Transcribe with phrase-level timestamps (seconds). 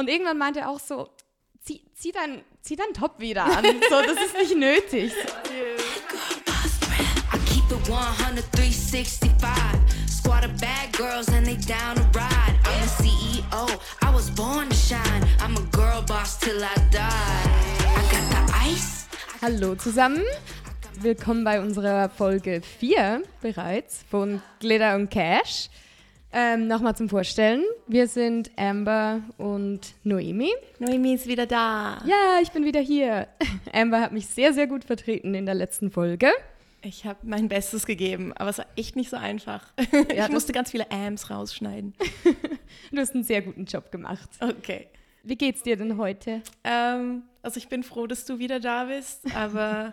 [0.00, 1.10] Und irgendwann meinte er auch so,
[1.60, 3.62] zieh, zieh, dein, zieh dein Top wieder an.
[3.90, 5.12] So, das ist nicht nötig.
[7.34, 9.46] I keep it 100, 365.
[10.08, 12.56] Squad of bad girls and they down to ride.
[12.64, 15.28] I'm the CEO, I was born to shine.
[15.38, 17.06] I'm a girl boss till I die.
[17.84, 19.06] I got the ice.
[19.42, 20.24] Hallo zusammen.
[20.98, 25.68] Willkommen bei unserer Folge 4 bereits von Glitter und Cash.
[26.32, 27.64] Ähm, Nochmal zum Vorstellen.
[27.88, 30.52] Wir sind Amber und Noemi.
[30.78, 31.98] Noemi ist wieder da.
[32.06, 33.26] Ja, ich bin wieder hier.
[33.72, 36.28] Amber hat mich sehr, sehr gut vertreten in der letzten Folge.
[36.82, 39.72] Ich habe mein Bestes gegeben, aber es war echt nicht so einfach.
[40.14, 41.94] Ja, ich musste ganz viele Ams rausschneiden.
[42.92, 44.28] Du hast einen sehr guten Job gemacht.
[44.38, 44.86] Okay.
[45.24, 46.40] Wie geht's dir denn heute?
[46.62, 49.92] Ähm, also ich bin froh, dass du wieder da bist, aber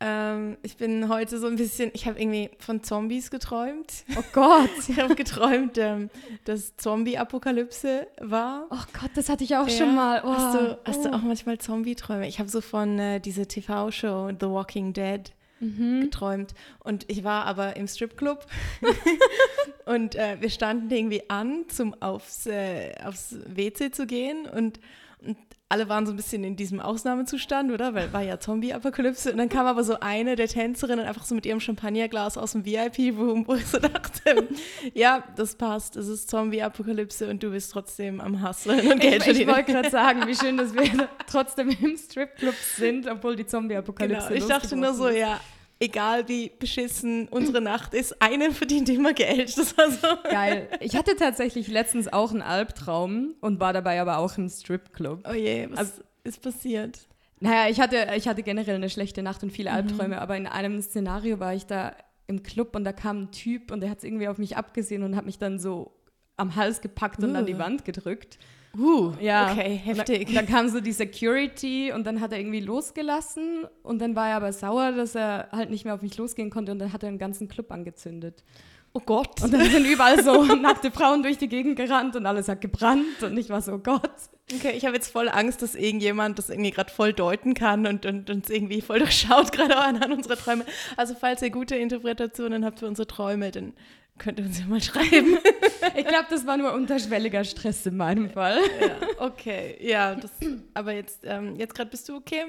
[0.00, 4.04] ähm, ich bin heute so ein bisschen, ich habe irgendwie von Zombies geträumt.
[4.16, 4.70] Oh Gott.
[4.88, 6.10] Ich habe geträumt, ähm,
[6.44, 8.66] dass Zombie-Apokalypse war.
[8.70, 9.76] Oh Gott, das hatte ich auch Ja.
[9.76, 10.22] schon mal.
[10.24, 10.28] Oh.
[10.32, 11.02] Hast, du, hast oh.
[11.04, 12.26] du auch manchmal Zombie-Träume?
[12.26, 16.00] Ich habe so von äh, dieser TV-Show The Walking Dead Mhm.
[16.00, 16.54] geträumt.
[16.78, 18.46] Und ich war aber im Stripclub
[19.84, 24.80] und äh, wir standen irgendwie an, zum aufs, äh, aufs WC zu gehen und,
[25.20, 25.36] und
[25.70, 27.94] alle waren so ein bisschen in diesem Ausnahmezustand, oder?
[27.94, 29.30] Weil war ja Zombie-Apokalypse.
[29.30, 32.66] Und dann kam aber so eine der Tänzerinnen einfach so mit ihrem Champagnerglas aus dem
[32.66, 34.48] VIP-Room, wo ich so dachte,
[34.94, 39.18] ja, das passt, es ist Zombie-Apokalypse und du bist trotzdem am Hustlen und Geld Ich,
[39.18, 39.50] ich verdienen.
[39.54, 44.40] wollte gerade sagen, wie schön, dass wir trotzdem im Stripclub sind, obwohl die Zombie-Apokalypse Genau.
[44.40, 45.38] Ich dachte nur so, ja,
[45.80, 49.54] egal wie beschissen unsere Nacht ist, eine verdient immer Geld.
[49.56, 50.06] Das war so.
[50.30, 50.68] Geil.
[50.80, 55.26] Ich hatte tatsächlich letztens auch einen Albtraum und war dabei aber auch im Stripclub.
[55.28, 57.00] Oh je, was Also- ist passiert?
[57.40, 59.54] Naja, ich hatte, ich hatte generell eine schlechte Nacht und Mhm.
[59.54, 61.94] viele Albträume, aber in einem Szenario war ich da
[62.26, 65.02] im Club und da kam ein Typ und der hat es irgendwie auf mich abgesehen
[65.02, 65.90] und hat mich dann so
[66.36, 67.58] am Hals gepackt und an die.
[67.58, 68.38] Wand gedrückt.
[68.78, 69.50] Uh, Ja.
[69.52, 70.26] okay, heftig.
[70.26, 74.28] Dann, dann kam so die Security und dann hat er irgendwie losgelassen und dann war
[74.28, 77.02] er aber sauer, dass er halt nicht mehr auf mich losgehen konnte und dann hat
[77.02, 78.44] er den ganzen Club angezündet.
[78.92, 79.42] oh Gott.
[79.42, 83.22] Und dann sind überall so nackte Frauen durch die Gegend gerannt und alles hat gebrannt
[83.22, 84.10] und ich war so, oh Gott.
[84.52, 88.04] Okay, ich habe jetzt voll Angst, dass irgendjemand das irgendwie gerade voll deuten kann und,
[88.04, 90.64] und uns irgendwie voll durchschaut, gerade auch an unsere Träume.
[90.96, 93.72] Also falls ihr gute Interpretationen habt für unsere Träume, dann
[94.20, 95.38] könnt ihr uns ja mal schreiben.
[95.96, 98.58] Ich glaube, das war nur unterschwelliger Stress in meinem Fall.
[98.80, 100.30] ja, okay, ja, das,
[100.72, 102.44] aber jetzt, ähm, jetzt gerade bist du okay?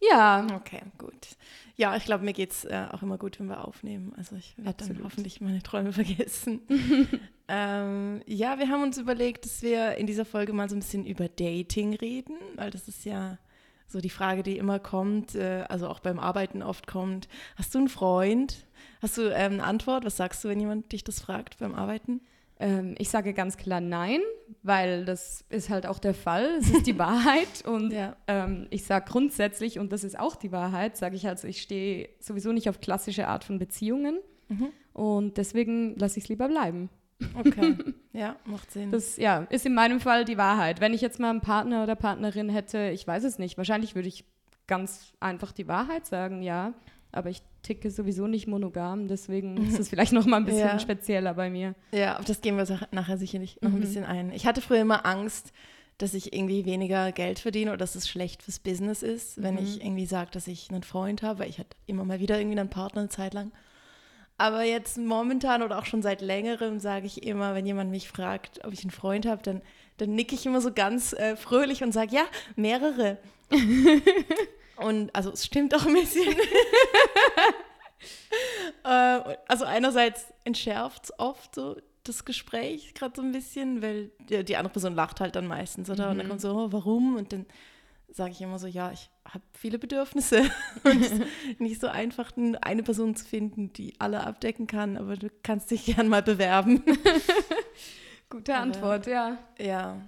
[0.00, 1.36] Ja, Okay, gut.
[1.76, 4.12] Ja, ich glaube, mir geht es äh, auch immer gut, wenn wir aufnehmen.
[4.16, 6.60] Also ich werde dann hoffentlich meine Träume vergessen.
[7.48, 11.06] ähm, ja, wir haben uns überlegt, dass wir in dieser Folge mal so ein bisschen
[11.06, 13.38] über Dating reden, weil das ist ja
[13.86, 17.28] so die Frage, die immer kommt, äh, also auch beim Arbeiten oft kommt.
[17.56, 18.66] Hast du einen Freund?
[19.02, 20.04] Hast du ähm, eine Antwort?
[20.04, 22.20] Was sagst du, wenn jemand dich das fragt beim Arbeiten?
[22.60, 24.20] ähm, ich sage ganz klar nein,
[24.64, 26.56] weil das ist halt auch der Fall.
[26.58, 28.16] Es ist die Wahrheit und Ja.
[28.26, 32.08] ähm, ich sage grundsätzlich, und das ist auch die Wahrheit, sage ich also, ich stehe
[32.18, 34.68] sowieso nicht auf klassische Art von Beziehungen Mhm.
[34.94, 36.88] und deswegen lasse ich es lieber bleiben.
[37.38, 37.76] Okay,
[38.12, 38.90] ja, macht Sinn.
[38.90, 40.80] Das ja, ist in meinem Fall die Wahrheit.
[40.80, 43.56] Wenn ich jetzt mal einen Partner oder Partnerin hätte, ich weiß es nicht.
[43.58, 44.24] Wahrscheinlich würde ich
[44.66, 46.72] ganz einfach die Wahrheit sagen, ja.
[47.12, 50.78] Aber ich ticke sowieso nicht monogam, deswegen ist es vielleicht noch mal ein bisschen Ja.
[50.78, 51.74] spezieller bei mir.
[51.92, 53.80] Ja, auf das gehen wir nachher sicherlich noch ein Mhm.
[53.80, 54.32] bisschen ein.
[54.32, 55.52] Ich hatte früher immer Angst,
[55.98, 59.62] dass ich irgendwie weniger Geld verdiene oder dass es schlecht fürs Business ist, wenn Mhm.
[59.62, 62.58] ich irgendwie sage, dass ich einen Freund habe, weil ich hatte immer mal wieder irgendwie
[62.58, 63.50] einen Partner eine Zeit lang.
[64.40, 68.64] Aber jetzt momentan oder auch schon seit längerem sage ich immer, wenn jemand mich fragt,
[68.64, 69.62] ob ich einen Freund habe, dann,
[69.96, 72.22] dann nicke ich immer so ganz äh, fröhlich und sage, ja,
[72.54, 73.18] mehrere.
[74.76, 76.22] und also es stimmt auch ein bisschen.
[78.84, 84.44] Äh, also einerseits entschärft es oft so das Gespräch gerade so ein bisschen, weil die,
[84.44, 86.10] die andere Person lacht halt dann meistens, oder?
[86.10, 87.16] Und dann kommt so, oh, warum?
[87.16, 87.44] Und dann
[88.08, 90.42] sage ich immer so, ja, ich habe viele Bedürfnisse
[90.84, 95.16] und es ist nicht so einfach, eine Person zu finden, die alle abdecken kann, aber
[95.16, 96.82] du kannst dich gern mal bewerben.
[98.30, 99.38] Gute Aber- Antwort, ja.
[99.58, 100.00] ja.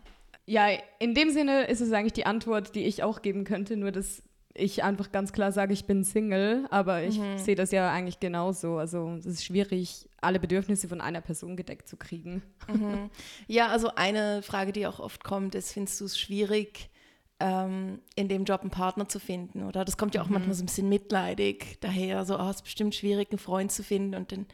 [0.46, 0.66] Ja,
[0.98, 4.22] in dem Sinne ist es eigentlich die Antwort, die ich auch geben könnte, nur dass
[4.54, 7.38] ich einfach ganz klar sage, ich bin Single, aber ich Mhm.
[7.38, 8.78] sehe das ja eigentlich genauso.
[8.78, 12.42] Also es ist schwierig, alle Bedürfnisse von einer Person gedeckt zu kriegen.
[12.68, 13.10] Mhm.
[13.46, 16.90] Ja, also eine Frage, die auch oft kommt, ist, findest du es schwierig,
[17.38, 19.62] ähm, in dem Job einen Partner zu finden?
[19.62, 22.64] Oder das kommt ja auch manchmal so ein bisschen mitleidig daher, so, oh, es ist
[22.64, 24.46] bestimmt schwierig, einen Freund zu finden und dann,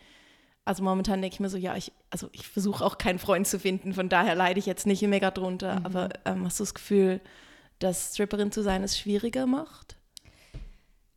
[0.64, 3.58] also momentan denke ich mir so, ja, ich, also ich versuche auch keinen Freund zu
[3.58, 7.20] finden, von daher leide ich jetzt nicht mega drunter, aber ähm, hast du das Gefühl,
[7.78, 9.96] dass Stripperin zu sein es schwieriger macht?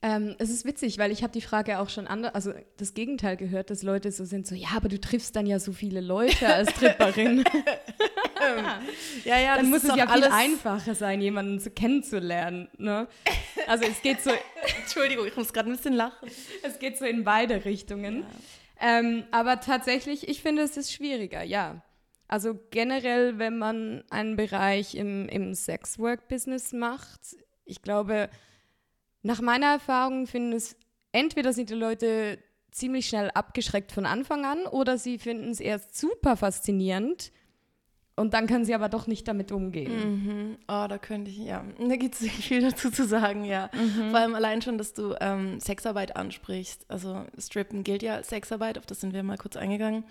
[0.02, 3.36] Ähm, es ist witzig, weil ich habe die Frage auch schon anders, also das Gegenteil
[3.36, 6.48] gehört, dass Leute so sind, so, ja, aber du triffst dann ja so viele Leute
[6.48, 7.44] als Tripperin.
[9.26, 11.70] ja, ja, Dann das muss ist es doch ja viel alles- einfacher sein, jemanden zu
[11.72, 12.70] kennenzulernen.
[12.78, 13.08] Ne?
[13.68, 14.32] Also es geht so,
[14.82, 16.30] Entschuldigung, ich muss gerade ein bisschen lachen.
[16.64, 18.26] es geht so in beide Richtungen.
[18.80, 21.82] Ähm, aber tatsächlich, ich finde, es ist schwieriger, ja.
[22.30, 27.20] Also generell, wenn man einen Bereich im, im Sex-Work-Business macht,
[27.66, 28.30] ich glaube,
[29.24, 30.78] nach meiner Erfahrung finden es,
[31.12, 32.38] entweder sind die Leute
[32.72, 37.32] ziemlich schnell abgeschreckt von Anfang an oder sie finden es erst super faszinierend
[38.16, 39.92] und dann können sie aber doch nicht damit umgehen.
[39.92, 40.58] Mhm.
[40.68, 41.66] Oh, da könnte ich, ja.
[41.80, 43.72] Da gibt es viel dazu zu sagen, ja.
[44.10, 46.86] Vor allem allein schon, dass du ähm, Sexarbeit ansprichst.
[46.90, 50.04] Also Strippen gilt ja als Sexarbeit, auf das sind wir mal kurz eingegangen.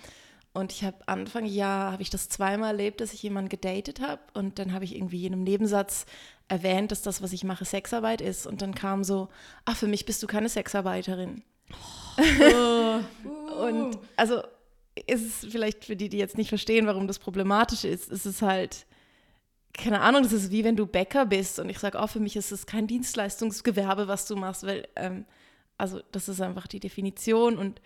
[0.58, 4.20] Und ich habe Anfang Jahr, habe ich das zweimal erlebt, dass ich jemanden gedatet habe
[4.34, 6.04] und dann habe ich irgendwie in einem Nebensatz
[6.48, 8.44] erwähnt, dass das, was ich mache, Sexarbeit ist.
[8.44, 9.28] Und dann kam so,
[9.64, 11.44] ach, für mich bist du keine Sexarbeiterin.
[13.60, 14.42] Und also
[15.06, 18.42] ist es vielleicht für die, die jetzt nicht verstehen, warum das problematisch ist, ist es
[18.42, 18.86] halt,
[19.74, 21.60] keine Ahnung, das ist wie wenn du Bäcker bist.
[21.60, 25.24] Und ich sage, oh, für mich ist es kein Dienstleistungsgewerbe, was du machst, weil, ähm,
[25.76, 27.56] also das ist einfach die Definition.
[27.58, 27.80] Und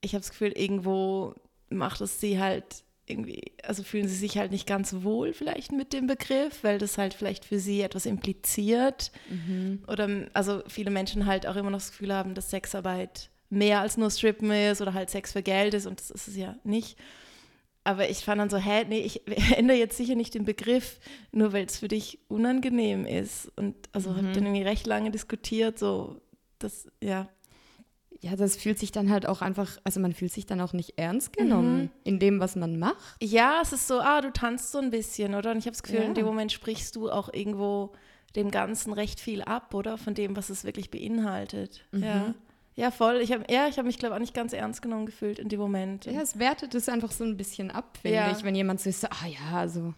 [0.00, 1.34] ich habe das Gefühl, irgendwo
[1.74, 5.92] macht es sie halt irgendwie, also fühlen sie sich halt nicht ganz wohl vielleicht mit
[5.92, 9.12] dem Begriff, weil das halt vielleicht für sie etwas impliziert.
[9.86, 13.96] Oder also viele Menschen halt auch immer noch das Gefühl haben, dass Sexarbeit mehr als
[13.96, 16.98] nur Strippen ist oder halt Sex für Geld ist und das ist es ja nicht.
[17.86, 19.22] Aber ich fand dann so, hä, nee, ich
[19.56, 20.98] ändere jetzt sicher nicht den Begriff,
[21.32, 23.52] nur weil es für dich unangenehm ist.
[23.56, 26.20] Und also habe dann irgendwie recht lange diskutiert, so,
[26.58, 27.28] das, ja.
[28.24, 30.94] Ja, das fühlt sich dann halt auch einfach, also man fühlt sich dann auch nicht
[30.98, 32.96] ernst genommen in dem, was man macht.
[33.22, 35.50] Ja, es ist so, ah, du tanzt so ein bisschen, oder?
[35.50, 36.06] Und ich habe das Gefühl, Ja.
[36.06, 37.92] in dem Moment sprichst du auch irgendwo
[38.34, 39.98] dem Ganzen recht viel ab, oder?
[39.98, 41.84] Von dem, was es wirklich beinhaltet.
[41.92, 42.32] Ja.
[42.76, 43.16] Ja, voll.
[43.20, 45.48] Ich habe ja, ich hab mich, glaube ich, auch nicht ganz ernst genommen gefühlt in
[45.50, 46.06] dem Moment.
[46.06, 48.32] Ja, es wertet es einfach so ein bisschen ab, finde Ja.
[48.32, 49.92] ich, wenn jemand so ist, so, ah ja, also,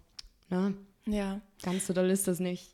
[0.50, 0.75] ne,
[1.06, 1.40] ja.
[1.62, 2.70] ganz so doll ist das nicht.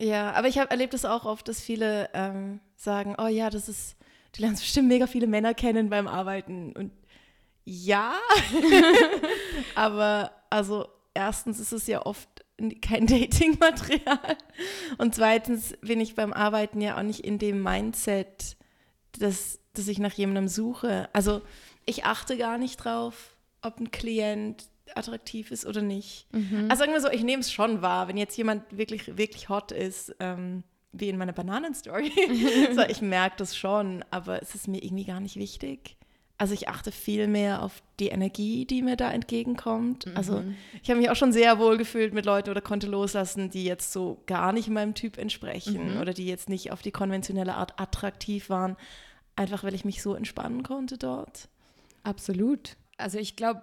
[0.00, 3.68] Ja, aber ich habe erlebt es auch oft, dass viele ähm, sagen, oh ja, das
[3.68, 3.96] ist,
[4.34, 6.72] du lernst bestimmt mega viele Männer kennen beim Arbeiten.
[6.72, 6.92] Und
[7.64, 8.14] ja,
[9.74, 12.28] aber also erstens ist es ja oft
[12.82, 14.36] kein Datingmaterial
[14.98, 18.56] und zweitens bin ich beim Arbeiten ja auch nicht in dem Mindset,
[19.18, 21.08] dass, dass ich nach jemandem suche.
[21.12, 21.42] Also
[21.86, 26.26] ich achte gar nicht drauf, ob ein Klient attraktiv ist oder nicht.
[26.68, 29.72] Also sagen wir so, ich nehme es schon wahr, wenn jetzt jemand wirklich, wirklich hot
[29.72, 30.62] ist, ähm,
[30.94, 32.12] wie in meiner Bananenstory.
[32.74, 35.96] so, ich merke das schon, aber es ist mir irgendwie gar nicht wichtig.
[36.36, 40.08] Also ich achte viel mehr auf die Energie, die mir da entgegenkommt.
[40.16, 40.42] Also
[40.82, 43.92] ich habe mich auch schon sehr wohl gefühlt mit Leuten oder konnte loslassen, die jetzt
[43.92, 48.50] so gar nicht meinem Typ entsprechen oder die jetzt nicht auf die konventionelle Art attraktiv
[48.50, 48.76] waren,
[49.36, 51.48] einfach weil ich mich so entspannen konnte dort.
[52.02, 52.76] Absolut.
[52.96, 53.62] Also ich glaube,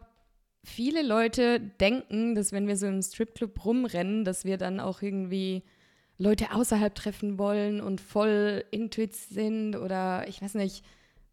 [0.63, 5.63] viele Leute denken, dass wenn wir so im Stripclub rumrennen, dass wir dann auch irgendwie
[6.21, 10.85] Leute außerhalb treffen wollen und voll intuit sind oder ich weiß nicht,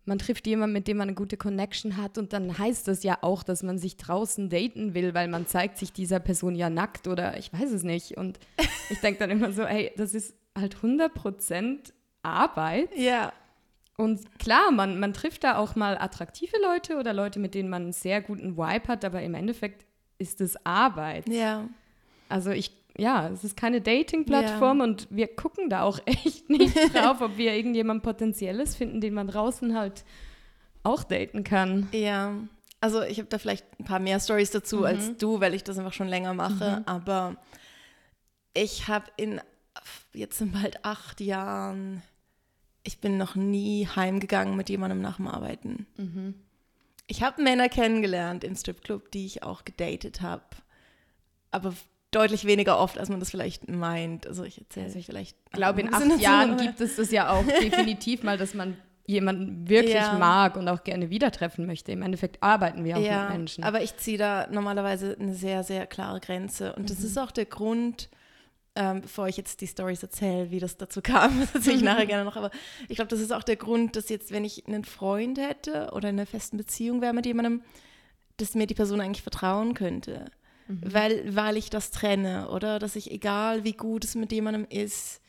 [0.06, 3.18] man trifft jemanden, mit dem man eine gute Connection hat und dann heißt das ja
[3.20, 7.06] auch, dass man sich draußen daten will, weil man zeigt sich dieser Person ja nackt
[7.06, 8.16] oder ich weiß es nicht.
[8.16, 8.38] Und
[8.88, 11.92] ich denke dann immer so, ey, das ist halt 100%
[12.22, 12.88] Arbeit.
[12.96, 13.32] Ja,
[13.98, 17.82] Und klar, man, man trifft da auch mal attraktive Leute oder Leute, mit denen man
[17.82, 19.84] einen sehr guten Vibe hat, aber im Endeffekt
[20.16, 21.28] ist es Arbeit.
[21.28, 21.68] ja.
[22.30, 27.20] Also ich, ja, es ist keine Dating-Plattform und wir gucken da auch echt nicht drauf,
[27.20, 30.04] ob wir irgendjemand Potenzielles finden, den man draußen halt
[30.82, 31.88] auch daten kann.
[31.92, 32.34] Ja,
[32.80, 35.78] also ich habe da vielleicht ein paar mehr Stories dazu als du, weil ich das
[35.78, 36.82] einfach schon länger mache.
[36.86, 37.36] Aber
[38.54, 39.40] ich habe in
[40.12, 42.02] jetzt in bald acht Jahren,
[42.82, 45.86] ich bin noch nie heimgegangen mit jemandem nach dem Arbeiten.
[47.06, 50.44] Ich habe Männer kennengelernt im Stripclub, die ich auch gedatet habe.
[51.50, 51.74] Aber
[52.10, 54.26] deutlich weniger oft, als man das vielleicht meint.
[54.26, 55.36] Also ich erzähle Also sich vielleicht.
[55.46, 59.68] Ich glaube, in acht Jahren gibt es das ja auch definitiv mal, dass man jemanden
[59.68, 60.12] wirklich Ja.
[60.18, 61.92] mag und auch gerne wieder treffen möchte.
[61.92, 63.64] Im Endeffekt arbeiten wir auch ja, mit Menschen.
[63.64, 66.74] aber ich ziehe da normalerweise eine sehr, sehr klare Grenze.
[66.74, 68.10] Und das ist auch der Grund,
[68.76, 72.04] ähm, bevor ich jetzt die Stories erzähle, wie das dazu kam, das erzähle ich nachher
[72.06, 72.50] gerne noch, aber
[72.88, 76.10] ich glaube, das ist auch der Grund, dass jetzt, wenn ich einen Freund hätte oder
[76.10, 77.62] in einer festen Beziehung wäre mit jemandem,
[78.36, 80.26] dass mir die Person eigentlich vertrauen könnte.
[80.68, 85.22] Weil, weil ich das trenne oder dass ich, egal wie gut es mit jemandem ist,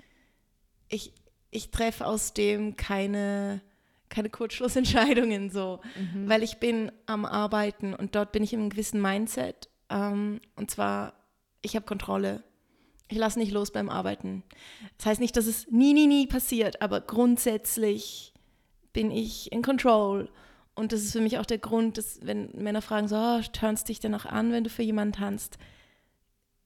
[0.89, 1.13] ich,
[1.50, 3.62] ich treffe aus dem keine,
[4.10, 5.79] keine Kurzschlussentscheidungen so,
[6.27, 9.69] weil ich bin am Arbeiten und dort bin ich in einem gewissen Mindset.
[9.89, 11.13] Ähm, und zwar,
[11.62, 12.43] ich habe Kontrolle.
[13.08, 14.43] Ich lasse nicht los beim Arbeiten.
[14.98, 18.34] Das heißt nicht, dass es nie, nie, nie passiert, aber grundsätzlich
[18.93, 20.29] bin ich in Control.
[20.80, 23.90] Und das ist für mich auch der Grund, dass, wenn Männer fragen, so, oh, turnst
[23.90, 25.58] dich denn auch an, wenn du für jemanden tanzt?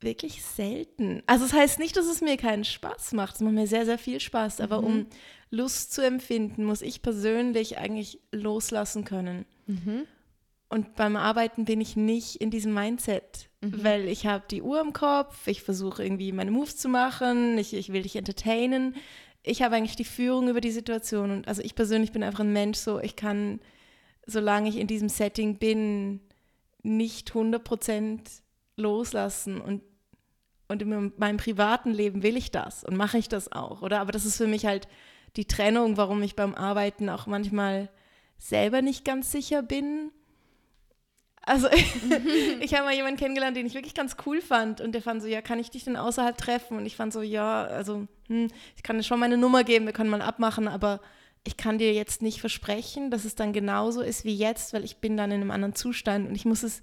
[0.04, 1.24] wirklich selten.
[1.26, 3.36] Also es das heißt nicht, dass es mir keinen Spaß macht.
[3.36, 4.62] Es macht mir sehr, sehr viel Spaß.
[4.62, 4.88] Aber mhm.
[4.88, 5.06] um
[5.50, 9.46] Lust zu empfinden, muss ich persönlich eigentlich loslassen können.
[9.68, 10.04] Mhm.
[10.70, 13.84] Und beim Arbeiten bin ich nicht in diesem Mindset, mhm.
[13.84, 17.74] weil ich habe die Uhr im Kopf, ich versuche irgendwie meine Moves zu machen, ich,
[17.74, 18.96] ich will dich entertainen.
[19.44, 21.30] Ich habe eigentlich die Führung über die Situation.
[21.30, 23.60] Und also ich persönlich bin einfach ein Mensch, so ich kann,
[24.26, 26.22] solange ich in diesem Setting bin,
[26.82, 28.20] nicht 100%
[28.76, 29.62] loslassen.
[29.62, 29.82] Und,
[30.68, 34.00] und in meinem privaten Leben will ich das und mache ich das auch, oder?
[34.00, 34.88] Aber das ist für mich halt
[35.36, 37.90] die Trennung, warum ich beim Arbeiten auch manchmal
[38.38, 40.12] selber nicht ganz sicher bin
[41.46, 41.68] also
[42.62, 45.28] ich habe mal jemanden kennengelernt, den ich wirklich ganz cool fand und der fand so,
[45.28, 46.78] ja, kann ich dich denn außerhalb treffen?
[46.78, 49.94] Und ich fand so, ja, also hm, ich kann dir schon meine Nummer geben, wir
[49.94, 51.02] können mal abmachen, aber
[51.44, 54.98] ich kann dir jetzt nicht versprechen, dass es dann genauso ist wie jetzt, weil ich
[54.98, 56.82] bin dann in einem anderen Zustand und ich muss es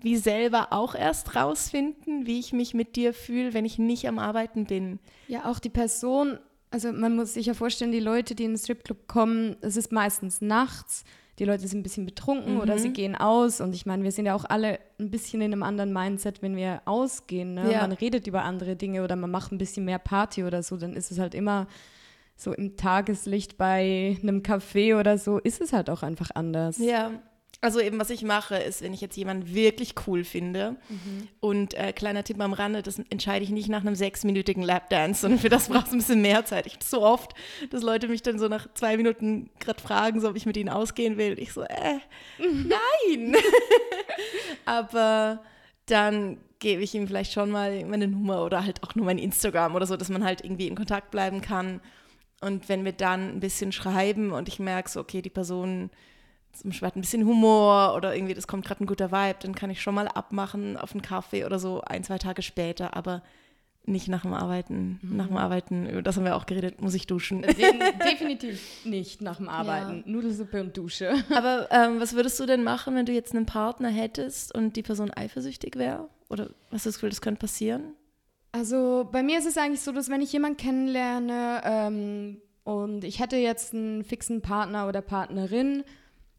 [0.00, 4.18] wie selber auch erst rausfinden, wie ich mich mit dir fühle, wenn ich nicht am
[4.18, 4.98] Arbeiten bin.
[5.28, 6.38] Ja, auch die Person,
[6.70, 9.92] also man muss sich ja vorstellen, die Leute, die in den Stripclub kommen, es ist
[9.92, 11.04] meistens nachts
[11.38, 12.60] die Leute sind ein bisschen betrunken mhm.
[12.60, 13.60] oder sie gehen aus.
[13.60, 16.56] Und ich meine, wir sind ja auch alle ein bisschen in einem anderen Mindset, wenn
[16.56, 17.54] wir ausgehen.
[17.54, 17.72] Ne?
[17.72, 17.80] Ja.
[17.80, 20.94] Man redet über andere Dinge oder man macht ein bisschen mehr Party oder so, dann
[20.94, 21.66] ist es halt immer
[22.36, 26.78] so im Tageslicht bei einem Café oder so, ist es halt auch einfach anders.
[26.78, 27.12] Ja.
[27.60, 31.28] Also eben, was ich mache, ist, wenn ich jetzt jemanden wirklich cool finde mhm.
[31.40, 35.40] und äh, kleiner Tipp am Rande, das entscheide ich nicht nach einem sechsminütigen Lapdance, sondern
[35.40, 36.66] für das braucht es ein bisschen mehr Zeit.
[36.66, 37.32] Ich so oft,
[37.70, 40.68] dass Leute mich dann so nach zwei Minuten gerade fragen, so, ob ich mit ihnen
[40.68, 41.38] ausgehen will.
[41.38, 42.00] Ich so, äh,
[42.38, 43.34] nein.
[44.66, 45.42] Aber
[45.86, 49.74] dann gebe ich ihm vielleicht schon mal meine Nummer oder halt auch nur mein Instagram
[49.74, 51.80] oder so, dass man halt irgendwie in Kontakt bleiben kann.
[52.44, 55.90] Und wenn wir dann ein bisschen schreiben und ich merke so, okay, die Person
[56.52, 59.54] zum Beispiel hat ein bisschen Humor oder irgendwie, das kommt gerade ein guter Vibe, dann
[59.54, 63.22] kann ich schon mal abmachen auf einen Kaffee oder so ein, zwei Tage später, aber
[63.86, 64.98] nicht nach dem Arbeiten.
[65.02, 65.16] Mhm.
[65.16, 67.42] Nach dem Arbeiten, über das haben wir auch geredet, muss ich duschen.
[67.42, 70.04] Den, definitiv nicht nach dem Arbeiten.
[70.06, 70.12] Ja.
[70.12, 71.12] Nudelsuppe und Dusche.
[71.34, 74.82] Aber ähm, was würdest du denn machen, wenn du jetzt einen Partner hättest und die
[74.82, 76.08] Person eifersüchtig wäre?
[76.28, 77.94] Oder was hast du das Gefühl, das könnte passieren?
[78.54, 83.18] Also bei mir ist es eigentlich so, dass wenn ich jemanden kennenlerne ähm, und ich
[83.18, 85.82] hätte jetzt einen fixen Partner oder Partnerin,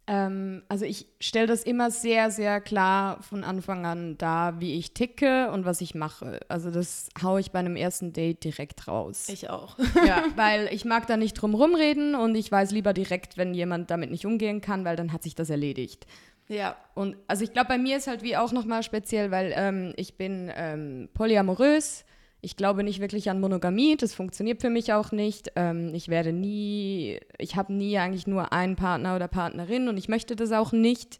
[0.07, 4.93] ähm, also ich stelle das immer sehr, sehr klar von Anfang an da, wie ich
[4.93, 6.39] ticke und was ich mache.
[6.47, 9.27] Also das haue ich bei einem ersten Date direkt raus.
[9.27, 9.77] Ich auch.
[10.07, 13.91] ja, weil ich mag da nicht drum rumreden und ich weiß lieber direkt, wenn jemand
[13.91, 16.07] damit nicht umgehen kann, weil dann hat sich das erledigt.
[16.47, 16.77] Ja.
[16.93, 20.17] Und also ich glaube, bei mir ist halt wie auch nochmal speziell, weil ähm, ich
[20.17, 22.05] bin ähm, polyamorös
[22.45, 25.51] ich glaube nicht wirklich an Monogamie, das funktioniert für mich auch nicht.
[25.55, 30.09] Ähm, ich werde nie, ich habe nie eigentlich nur einen Partner oder Partnerin und ich
[30.09, 31.19] möchte das auch nicht.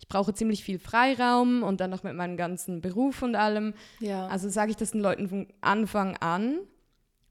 [0.00, 3.74] Ich brauche ziemlich viel Freiraum und dann noch mit meinem ganzen Beruf und allem.
[4.00, 4.26] Ja.
[4.26, 6.58] Also sage ich das den Leuten von Anfang an.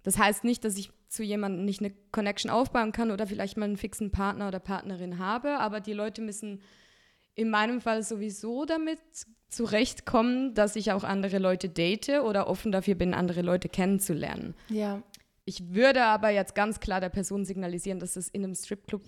[0.03, 3.65] Das heißt nicht, dass ich zu jemandem nicht eine Connection aufbauen kann oder vielleicht mal
[3.65, 6.62] einen fixen Partner oder Partnerin habe, aber die Leute müssen
[7.36, 9.00] in meinem Fall sowieso damit
[9.50, 14.56] zurechtkommen, dass ich auch andere Leute date oder offen dafür bin, andere Leute kennenzulernen.
[14.70, 15.02] Ja.
[15.46, 19.02] Ich würde aber jetzt ganz klar der Person signalisieren, dass das in einem Stripclub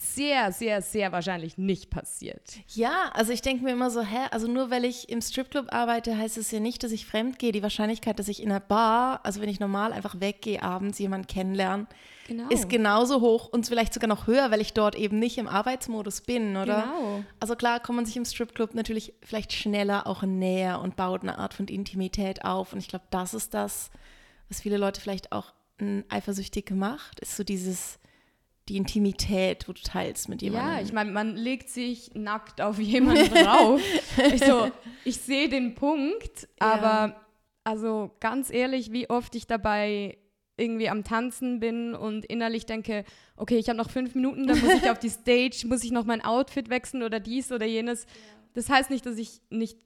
[0.00, 2.60] sehr, sehr, sehr wahrscheinlich nicht passiert.
[2.68, 6.16] Ja, also ich denke mir immer so, hä, also nur weil ich im Stripclub arbeite,
[6.16, 7.50] heißt es ja nicht, dass ich fremd gehe.
[7.50, 11.26] Die Wahrscheinlichkeit, dass ich in einer Bar, also wenn ich normal einfach weggehe, abends jemanden
[11.26, 11.88] kennenlerne,
[12.28, 12.48] genau.
[12.48, 16.20] ist genauso hoch und vielleicht sogar noch höher, weil ich dort eben nicht im Arbeitsmodus
[16.20, 16.82] bin, oder?
[16.82, 17.24] Genau.
[17.40, 21.38] Also klar kommt man sich im Stripclub natürlich vielleicht schneller auch näher und baut eine
[21.38, 22.72] Art von Intimität auf.
[22.72, 23.90] Und ich glaube, das ist das,
[24.48, 25.52] was viele Leute vielleicht auch
[26.08, 27.98] eifersüchtig macht, ist so dieses
[28.68, 30.70] die Intimität, wo du teilst mit jemandem.
[30.70, 33.80] Ja, ich meine, man legt sich nackt auf jemanden drauf.
[34.32, 34.70] ich so,
[35.04, 37.20] ich sehe den Punkt, aber ja.
[37.64, 40.18] also ganz ehrlich, wie oft ich dabei
[40.56, 43.04] irgendwie am Tanzen bin und innerlich denke,
[43.36, 46.04] okay, ich habe noch fünf Minuten, dann muss ich auf die Stage, muss ich noch
[46.04, 48.04] mein Outfit wechseln oder dies oder jenes.
[48.04, 48.10] Ja.
[48.54, 49.78] Das heißt nicht, dass ich nicht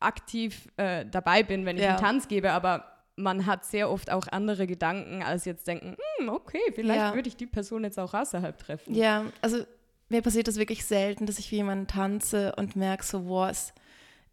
[0.00, 1.90] aktiv äh, dabei bin, wenn ich ja.
[1.90, 6.28] einen Tanz gebe, aber man hat sehr oft auch andere Gedanken, als jetzt denken, hm,
[6.28, 7.14] okay, vielleicht ja.
[7.14, 8.94] würde ich die Person jetzt auch außerhalb treffen.
[8.94, 9.64] Ja, also
[10.08, 13.72] mir passiert das wirklich selten, dass ich wie jemanden tanze und merke so, wow, es,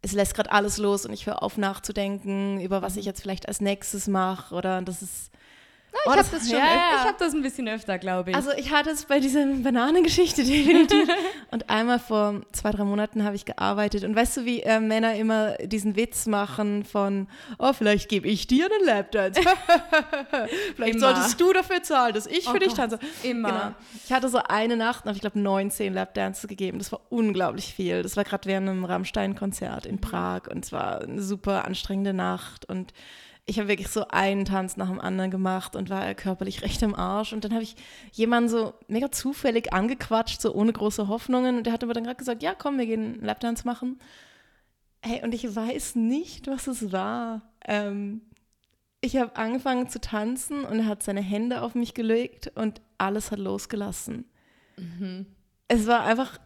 [0.02, 3.08] es lässt gerade alles los und ich höre auf nachzudenken, über was ich mhm.
[3.08, 5.30] jetzt vielleicht als nächstes mache oder das ist
[5.96, 6.96] Ich Oh, habe das- schon ja, öf- ja.
[7.02, 8.36] ich hab das ein bisschen öfter, glaube ich.
[8.36, 11.08] Also ich hatte es bei dieser Bananengeschichte definitiv.
[11.50, 14.04] und einmal vor zwei, drei Monaten habe ich gearbeitet.
[14.04, 18.46] Und weißt du, wie äh, Männer immer diesen Witz machen von, oh, vielleicht gebe ich
[18.46, 19.40] dir einen Lapdance.
[20.76, 21.00] vielleicht Immer.
[21.14, 22.98] solltest du dafür zahlen, dass ich für Oh dich Gott, tanze.
[23.22, 23.48] immer.
[23.48, 23.74] Genau.
[24.04, 26.78] Ich hatte so eine Nacht, habe ich glaube 19 Lapdances gegeben.
[26.78, 28.02] Das war unglaublich viel.
[28.02, 29.90] Das war gerade während einem Rammstein-Konzert Mhm.
[29.90, 32.92] in Prag und es war eine super anstrengende Nacht und
[33.46, 36.94] ich habe wirklich so einen Tanz nach dem anderen gemacht und war körperlich recht im
[36.94, 37.32] Arsch.
[37.32, 37.76] Und dann habe ich
[38.12, 41.58] jemanden so mega zufällig angequatscht, so ohne große Hoffnungen.
[41.58, 43.98] Und der hat aber dann gerade gesagt, ja, komm, wir gehen einen Lapdance machen.
[45.02, 47.42] Hey, und ich weiß nicht, was es war.
[47.66, 48.22] Ähm,
[49.02, 53.30] ich habe angefangen zu tanzen und er hat seine Hände auf mich gelegt und alles
[53.30, 54.24] hat losgelassen.
[55.68, 56.38] Es war einfach,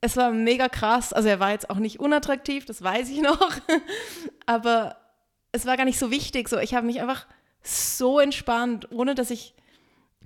[0.00, 1.12] es war mega krass.
[1.12, 3.50] Also er war jetzt auch nicht unattraktiv, das weiß ich noch.
[4.46, 4.96] Aber
[5.52, 6.48] es war gar nicht so wichtig.
[6.48, 7.26] So, ich habe mich einfach
[7.62, 9.54] so entspannt, ohne dass ich,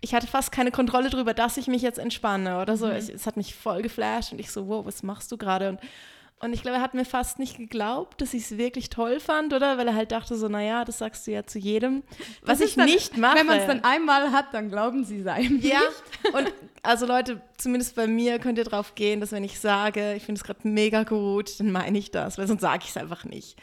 [0.00, 2.90] ich hatte fast keine Kontrolle darüber, dass ich mich jetzt entspanne oder so.
[2.90, 5.70] Ich, es hat mich voll geflasht und ich so, wow, was machst du gerade?
[5.70, 5.80] Und,
[6.40, 9.52] und ich glaube, er hat mir fast nicht geglaubt, dass ich es wirklich toll fand,
[9.54, 9.78] oder?
[9.78, 12.02] Weil er halt dachte so, naja, das sagst du ja zu jedem.
[12.42, 13.38] Was ich dann- nicht mache.
[13.38, 15.60] Wenn man es dann einmal hat, dann glauben sie es einem.
[15.60, 15.80] Ja,
[16.32, 16.52] und
[16.82, 20.40] also Leute, zumindest bei mir könnt ihr drauf gehen, dass wenn ich sage, ich finde
[20.40, 23.56] es gerade mega gut, dann meine ich das, weil sonst sage ich es einfach nicht.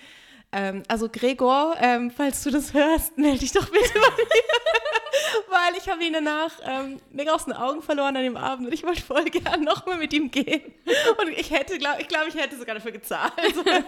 [0.52, 5.78] Ähm, also Gregor, ähm, falls du das hörst, melde dich doch bitte bei mir, weil
[5.78, 8.84] ich habe ihn danach ähm, mega aus den Augen verloren an dem Abend und ich
[8.84, 10.74] wollte voll gern nochmal mit ihm gehen.
[11.22, 13.32] Und ich hätte, glaube ich, glaube, ich hätte sogar dafür gezahlt.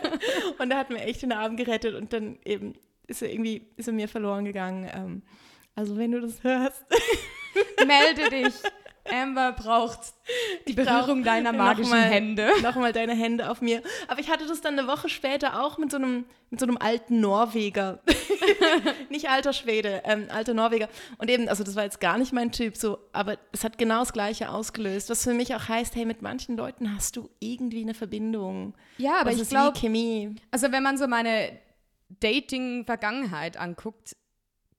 [0.60, 2.74] Und er hat mir echt den Abend gerettet und dann eben
[3.08, 4.89] ist er irgendwie, ist er mir verloren gegangen.
[4.94, 5.22] Ähm,
[5.75, 6.86] also wenn du das hörst,
[7.86, 8.53] Melde dich.
[9.10, 10.00] Amber braucht
[10.67, 12.50] die Berührung deiner magischen Nochmal- Hände.
[12.62, 13.81] Nochmal deine Hände auf mir.
[14.08, 16.77] Aber ich hatte das dann eine Woche später auch mit so einem, mit so einem
[16.77, 18.00] alten Norweger.
[19.10, 20.88] nicht alter Schwede, ähm, alter Norweger.
[21.17, 24.00] Und eben, also das war jetzt gar nicht mein Typ, so, aber es hat genau
[24.00, 25.10] das Gleiche ausgelöst.
[25.10, 28.74] Was für mich auch heißt, hey, mit manchen Leuten hast du irgendwie eine Verbindung.
[28.98, 30.36] Ja, aber das ich glaube, Chemie.
[30.51, 31.58] also wenn man so meine
[32.20, 34.15] Dating-Vergangenheit anguckt,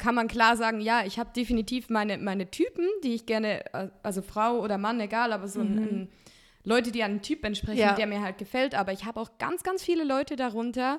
[0.02, 3.88] kann man klar sagen, ja, ich habe definitiv meine, meine Typen, die ich gerne, äh,
[4.02, 6.08] also Frau oder Mann, egal, aber so ein, ein,
[6.64, 7.92] Leute, die einem Typ entsprechen, Ja.
[7.94, 8.74] der mir halt gefällt.
[8.74, 10.98] Aber ich habe auch ganz, ganz viele Leute darunter,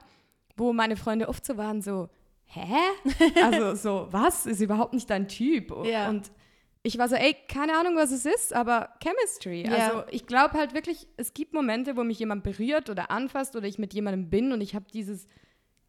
[0.56, 2.08] wo meine Freunde oft so waren, so,
[2.46, 2.78] hä?
[3.44, 4.46] Also so, was?
[4.46, 5.74] Ist überhaupt nicht dein Typ?
[5.84, 6.08] Ja.
[6.08, 6.32] Und
[6.82, 9.66] ich war so, ey, keine Ahnung, was es ist, aber Chemistry.
[9.66, 9.72] Ja.
[9.74, 13.68] Also ich glaube halt wirklich, es gibt Momente, wo mich jemand berührt oder anfasst oder
[13.68, 15.28] ich mit jemandem bin und ich habe dieses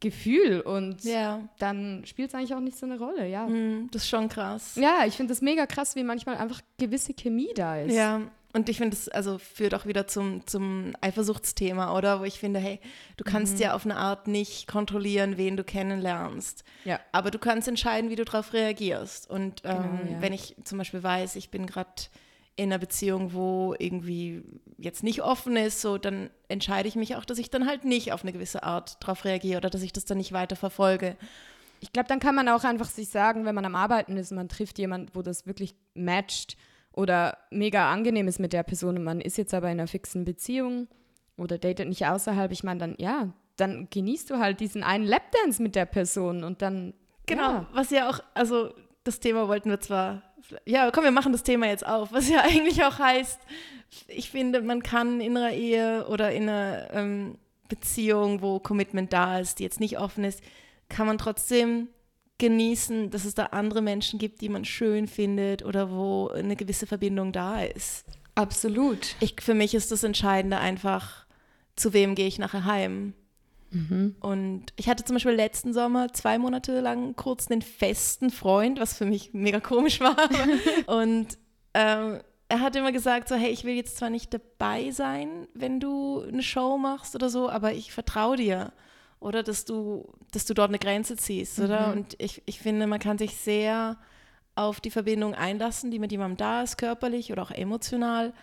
[0.09, 3.47] Gefühl und Ja, dann spielt es eigentlich auch nicht so eine Rolle, ja.
[3.47, 4.75] hm, das ist schon krass.
[4.75, 7.93] Ja, ich finde das mega krass, wie manchmal einfach gewisse Chemie da ist.
[7.95, 8.21] Ja,
[8.53, 12.21] und ich finde, das also führt auch wieder zum, zum Eifersuchtsthema, oder?
[12.21, 12.79] Wo ich finde, hey,
[13.17, 16.63] du kannst ja auf eine Art nicht kontrollieren, wen du kennenlernst.
[16.85, 16.99] Ja.
[17.11, 19.29] Aber du kannst entscheiden, wie du darauf reagierst.
[19.29, 20.21] Und ähm, Genau, ja.
[20.21, 21.89] wenn ich zum Beispiel weiß, ich bin gerade
[22.57, 24.43] in einer Beziehung, wo irgendwie
[24.77, 28.13] jetzt nicht offen ist, so dann entscheide ich mich auch, dass ich dann halt nicht
[28.13, 31.17] auf eine gewisse Art darauf reagiere oder dass ich das dann nicht weiter verfolge.
[31.81, 34.47] Ich glaube, dann kann man auch einfach sich sagen, wenn man am Arbeiten ist man
[34.47, 36.55] trifft jemanden, wo das wirklich matcht
[36.93, 40.23] oder mega angenehm ist mit der Person und man ist jetzt aber in einer fixen
[40.23, 40.87] Beziehung
[41.37, 45.61] oder datet nicht außerhalb, ich meine, dann ja, dann genießt du halt diesen einen Lapdance
[45.61, 46.93] mit der Person und dann
[47.25, 47.67] Genau, Ja.
[47.73, 50.21] was ja auch, also das Thema wollten wir zwar,
[50.65, 53.39] ja, komm, wir machen das Thema jetzt auf, was ja eigentlich auch heißt,
[54.07, 57.37] ich finde, man kann in einer Ehe oder in einer ähm,
[57.69, 60.41] Beziehung, wo Commitment da ist, die jetzt nicht offen ist,
[60.89, 61.87] kann man trotzdem
[62.37, 66.85] genießen, dass es da andere Menschen gibt, die man schön findet oder wo eine gewisse
[66.85, 68.05] Verbindung da ist.
[68.35, 69.15] Absolut.
[69.21, 71.25] Ich, für mich ist das Entscheidende einfach,
[71.75, 73.13] zu wem gehe ich nachher heim.
[73.71, 74.15] Mhm.
[74.19, 78.97] Und ich hatte zum Beispiel letzten Sommer zwei Monate lang kurz einen festen Freund, was
[78.97, 80.17] für mich mega komisch war.
[80.87, 81.37] und
[81.73, 85.79] ähm, er hat immer gesagt, so, hey, ich will jetzt zwar nicht dabei sein, wenn
[85.79, 88.71] du eine Show machst oder so, aber ich vertraue dir.
[89.19, 91.91] Oder dass du, dass du dort eine Grenze ziehst, oder?
[91.91, 93.97] Und ich, ich finde, man kann sich sehr
[94.53, 98.33] auf die Verbindung einlassen, die mit jemandem da ist, körperlich oder auch emotional.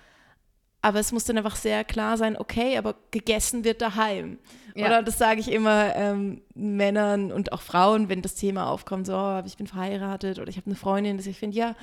[0.83, 4.39] Aber es muss dann einfach sehr klar sein, okay, aber gegessen wird daheim.
[4.75, 4.87] Ja.
[4.87, 9.15] Oder das sage ich immer ähm, Männern und auch Frauen, wenn das Thema aufkommt, so,
[9.15, 11.77] oh, ich bin verheiratet oder ich habe eine Freundin, dass ich finde, ja,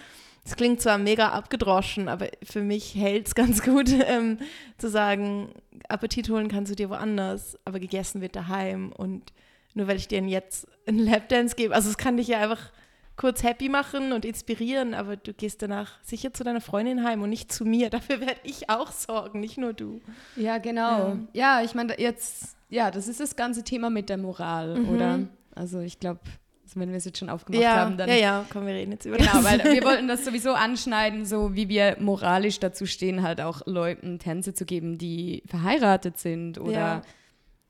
[0.44, 4.40] es klingt zwar mega abgedroschen, aber für mich hält es ganz gut, ähm,
[4.78, 5.54] zu sagen,
[5.88, 8.92] Appetit holen kannst du dir woanders, aber gegessen wird daheim.
[8.92, 9.32] Und
[9.76, 12.72] nur weil ich dir jetzt einen Lapdance gebe, also es kann dich ja einfach
[13.20, 17.30] kurz happy machen und inspirieren, aber du gehst danach sicher zu deiner Freundin heim und
[17.30, 17.90] nicht zu mir.
[17.92, 20.00] Dafür werde ich auch sorgen, nicht nur du.
[20.38, 21.18] Ja, genau.
[21.34, 25.20] Ja, ich meine, jetzt, ja, das ist das ganze Thema mit der Moral, oder?
[25.54, 26.22] Also ich glaube,
[26.64, 28.94] Also wenn wir es jetzt schon aufgemacht Ja, haben, dann ja, ja, komm, wir reden
[28.94, 29.44] jetzt über Genau, das.
[29.44, 34.20] weil wir wollten das sowieso anschneiden, so wie wir moralisch dazu stehen, halt auch Leuten
[34.20, 37.02] Tänze zu geben, die verheiratet sind oder Ja.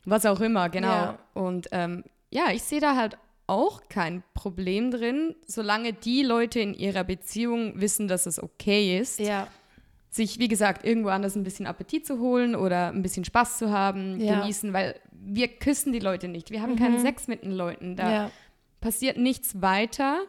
[0.05, 0.87] was auch immer, genau.
[0.89, 1.19] Ja.
[1.33, 3.17] Und ähm, ja, ich sehe da halt
[3.49, 9.19] auch kein Problem drin, solange die Leute in ihrer Beziehung wissen, dass es okay ist,
[9.19, 9.47] ja,
[10.11, 13.69] sich, wie gesagt, irgendwo anders ein bisschen Appetit zu holen oder ein bisschen Spaß zu
[13.71, 14.39] haben, Ja.
[14.39, 16.49] genießen, weil wir küssen die Leute nicht.
[16.51, 17.95] Wir haben keinen Sex mit den Leuten.
[17.95, 18.31] Da ja,
[18.81, 20.21] passiert nichts weiter.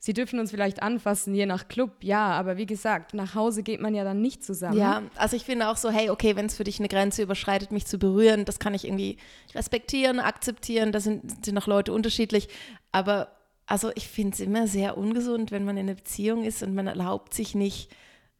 [0.00, 3.80] Sie dürfen uns vielleicht anfassen, je nach Club, ja, aber wie gesagt, nach Hause geht
[3.80, 4.78] man ja dann nicht zusammen.
[4.78, 5.02] ja.
[5.16, 7.86] Also ich finde auch so, hey, okay, wenn es für dich eine Grenze überschreitet, mich
[7.86, 9.16] zu berühren, das kann ich irgendwie
[9.54, 10.92] respektieren, akzeptieren.
[10.92, 12.48] Da sind, sind noch Leute unterschiedlich.
[12.92, 13.32] Aber
[13.66, 16.86] also ich finde es immer sehr ungesund, wenn man in einer Beziehung ist und man
[16.86, 17.90] erlaubt sich nicht,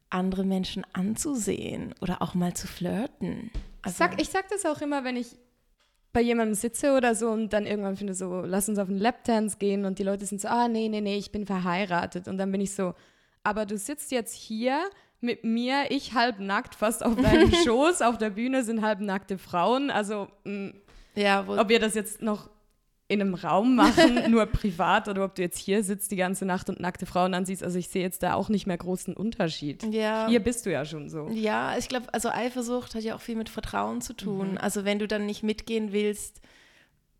[0.09, 3.51] andere Menschen anzusehen oder auch mal zu flirten.
[3.53, 5.35] Ich Also, sag, ich sag das auch immer, wenn ich
[6.11, 9.57] bei jemandem sitze oder so und dann irgendwann finde so, lass uns auf einen Lapdance
[9.57, 12.27] gehen und die Leute sind so, ah, nee, nee, nee, ich bin verheiratet.
[12.27, 12.93] Und dann bin ich so,
[13.43, 14.79] aber du sitzt jetzt hier
[15.21, 19.91] mit mir, ich halbnackt, fast auf deinem Schoß, auf der Bühne sind halbnackte Frauen.
[19.91, 20.73] Also, mh,
[21.15, 22.49] ja, wo, ob wir das jetzt noch
[23.09, 26.69] in einem Raum machen, nur privat, oder ob du jetzt hier sitzt die ganze Nacht
[26.69, 27.63] und nackte Frauen ansiehst.
[27.63, 29.83] Also ich sehe jetzt da auch nicht mehr großen Unterschied.
[29.91, 30.27] ja.
[30.29, 31.27] Hier bist du ja schon so.
[31.33, 34.51] Ja, ich glaube, also Eifersucht hat ja auch viel mit Vertrauen zu tun.
[34.51, 34.57] Mhm.
[34.59, 36.39] Also wenn du dann nicht mitgehen willst,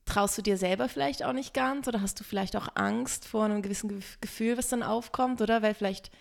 [0.05, 3.45] traust du dir selber vielleicht auch nicht ganz oder hast du vielleicht auch Angst vor
[3.45, 5.61] einem gewissen Ge- Gefühl, was dann aufkommt, oder?
[5.61, 6.11] Weil vielleicht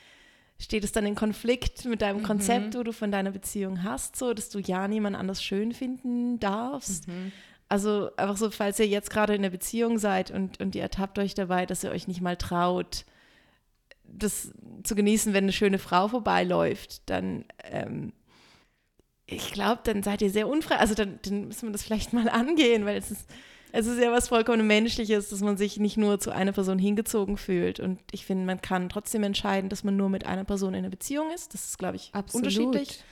[0.58, 1.98] steht es dann in Konflikt mit Mhm.
[1.98, 5.72] deinem Konzept, wo du von deiner Beziehung hast, so dass du ja niemand anders schön
[5.72, 7.06] finden darfst.
[7.06, 7.32] Mhm.
[7.68, 11.18] Also einfach so, falls ihr jetzt gerade in einer Beziehung seid und, und ihr ertappt
[11.18, 13.04] euch dabei, dass ihr euch nicht mal traut,
[14.04, 14.52] das
[14.84, 18.12] zu genießen, wenn eine schöne Frau vorbeiläuft, dann, ähm,
[19.26, 20.76] ich glaube, dann seid ihr sehr unfrei.
[20.76, 23.28] Also dann, dann müssen wir das vielleicht mal angehen, weil es ist,
[23.72, 27.36] es ist ja was vollkommen Menschliches, dass man sich nicht nur zu einer Person hingezogen
[27.36, 27.80] fühlt.
[27.80, 30.90] Und ich finde, man kann trotzdem entscheiden, dass man nur mit einer Person in einer
[30.90, 31.52] Beziehung ist.
[31.52, 33.04] Das ist, glaube ich, unterschiedlich.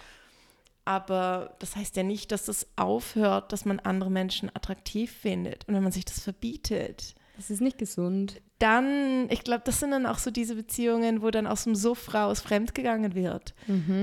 [0.86, 5.66] Aber das heißt ja nicht, dass das aufhört, dass man andere Menschen attraktiv findet.
[5.68, 8.40] Und wenn man sich das verbietet, Das ist nicht gesund.
[8.60, 12.14] dann, ich glaube, das sind dann auch so diese Beziehungen, wo dann aus dem Suff
[12.14, 13.54] raus fremdgegangen wird.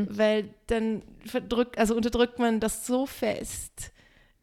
[0.09, 3.91] Weil dann verdrückt, also unterdrückt man das so fest,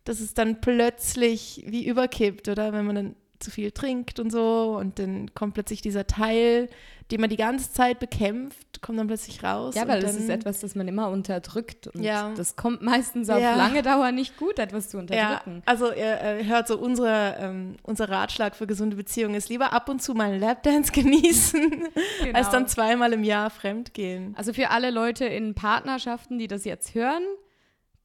[0.04, 2.72] dass es dann plötzlich wie überkippt, oder?
[2.72, 6.68] Wenn man dann zu viel trinkt und so und dann kommt plötzlich dieser Teil,
[7.10, 9.74] den man die ganze Zeit bekämpft, kommt dann plötzlich raus.
[9.74, 11.88] Ja, weil das ist etwas, das man immer unterdrückt.
[11.88, 12.32] Und Ja.
[12.36, 13.56] das kommt meistens auf Ja.
[13.56, 15.62] lange Dauer nicht gut, etwas zu Ja, unterdrücken.
[15.66, 19.88] also ihr äh, hört so, unsere, ähm, unser Ratschlag für gesunde Beziehungen ist lieber ab
[19.88, 21.88] und zu mal einen Lapdance genießen,
[22.22, 22.38] Genau.
[22.38, 24.34] als dann zweimal im Jahr fremdgehen.
[24.38, 27.24] Also für alle Leute in Partnerschaften, die das jetzt hören,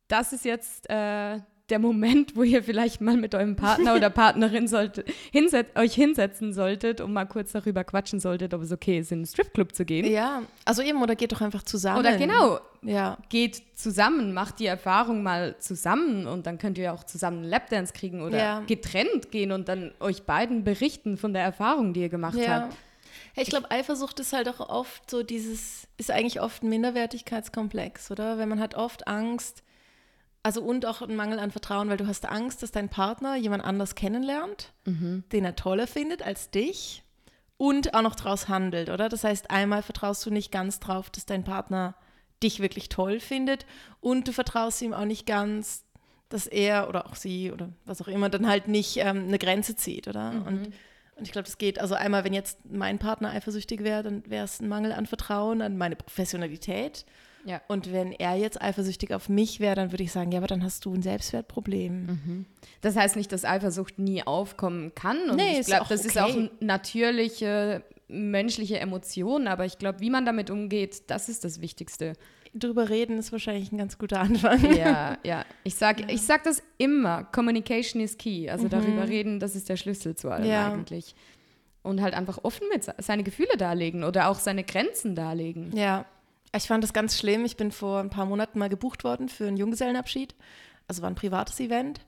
[0.08, 4.68] das ist jetzt äh, der Moment, wo ihr vielleicht mal mit eurem Partner oder Partnerin
[4.68, 9.12] sollte, hinset euch hinsetzen solltet und mal kurz darüber quatschen solltet, ob es okay ist,
[9.12, 10.06] in einen Stripclub zu gehen.
[10.06, 12.00] Ja, also eben, oder geht doch einfach zusammen.
[12.00, 17.04] Oder genau, Ja, geht zusammen, macht die Erfahrung mal zusammen und dann könnt ihr auch
[17.04, 18.60] zusammen einen Lapdance kriegen oder Ja.
[18.68, 22.62] getrennt gehen und dann euch beiden berichten von der Erfahrung, die ihr gemacht ja.
[22.62, 22.76] habt.
[23.34, 28.12] Hey, ich glaube, Eifersucht ist halt auch oft so dieses, ist eigentlich oft ein Minderwertigkeitskomplex,
[28.12, 28.38] oder?
[28.38, 29.64] Wenn man hat oft Angst,
[30.46, 33.64] also und auch ein Mangel an Vertrauen, weil du hast Angst, dass dein Partner jemand
[33.64, 34.74] anders kennenlernt,
[35.32, 37.02] den er toller findet als dich
[37.58, 39.10] und auch noch draus handelt, oder?
[39.10, 41.96] Das heißt, einmal vertraust du nicht ganz drauf, dass dein Partner
[42.44, 43.66] dich wirklich toll findet
[44.02, 45.84] und du vertraust ihm auch nicht ganz,
[46.30, 49.76] dass er oder auch sie oder was auch immer dann halt nicht ähm, eine Grenze
[49.76, 50.30] zieht, oder?
[50.46, 50.68] Und,
[51.16, 54.46] und ich glaube, das geht, also einmal, wenn jetzt mein Partner eifersüchtig wäre, dann wäre
[54.46, 57.04] es ein Mangel an Vertrauen, an meine Professionalität.
[57.46, 57.62] Ja.
[57.68, 60.64] Und wenn er jetzt eifersüchtig auf mich wäre, dann würde ich sagen, ja, aber dann
[60.64, 62.06] hast du ein Selbstwertproblem.
[62.06, 62.46] Mhm.
[62.82, 65.30] Das heißt nicht, dass Eifersucht nie aufkommen kann.
[65.30, 66.20] Und Nee, ich ist glaube, auch das ist okay.
[66.32, 69.48] auch eine natürliche menschliche Emotion.
[69.48, 72.14] Aber ich glaube, wie man damit umgeht, das ist das Wichtigste.
[72.54, 74.74] Drüber reden ist wahrscheinlich ein ganz guter Anfang.
[74.76, 75.44] Ja, ja.
[75.64, 77.26] Ich sag, ich sag das immer.
[77.26, 78.50] Communication is key.
[78.50, 80.50] Also darüber reden, das ist der Schlüssel zu allem Mhm.
[80.50, 80.72] Ja.
[80.72, 81.16] eigentlich.
[81.84, 85.76] Und halt einfach offen mit se- seine Gefühle darlegen oder auch seine Grenzen darlegen.
[85.76, 86.06] Ja,
[86.56, 87.46] ich fand das ganz schlimm.
[87.46, 90.36] Ich bin vor ein paar Monaten mal gebucht worden für einen Junggesellenabschied.
[90.88, 92.02] Also war ein privates Event.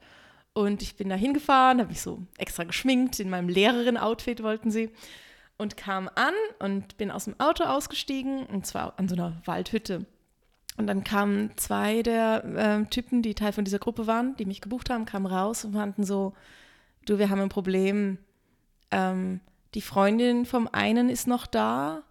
[0.53, 4.91] Und ich bin da hingefahren, habe mich so extra geschminkt, in meinem Lehrerin-Outfit wollten sie.
[5.57, 10.05] Und kam an und bin aus dem Auto ausgestiegen, und zwar an so einer Waldhütte.
[10.77, 14.61] Und dann kamen zwei der ähm, Typen, die Teil von dieser Gruppe waren, die mich
[14.61, 16.33] gebucht haben, kamen raus und meinten so,
[17.07, 18.19] du, wir haben ein Problem.
[18.91, 19.39] Ähm,
[19.73, 22.03] die Freundin vom einen ist noch da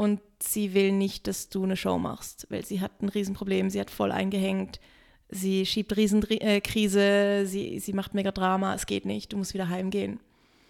[0.00, 3.78] und sie will nicht, dass du eine Show machst, weil sie hat ein Riesenproblem, sie
[3.78, 4.80] hat voll eingehängt,
[5.28, 10.18] sie schiebt Riesenkrise, sie, sie macht mega Drama, es geht nicht, du musst wieder heimgehen.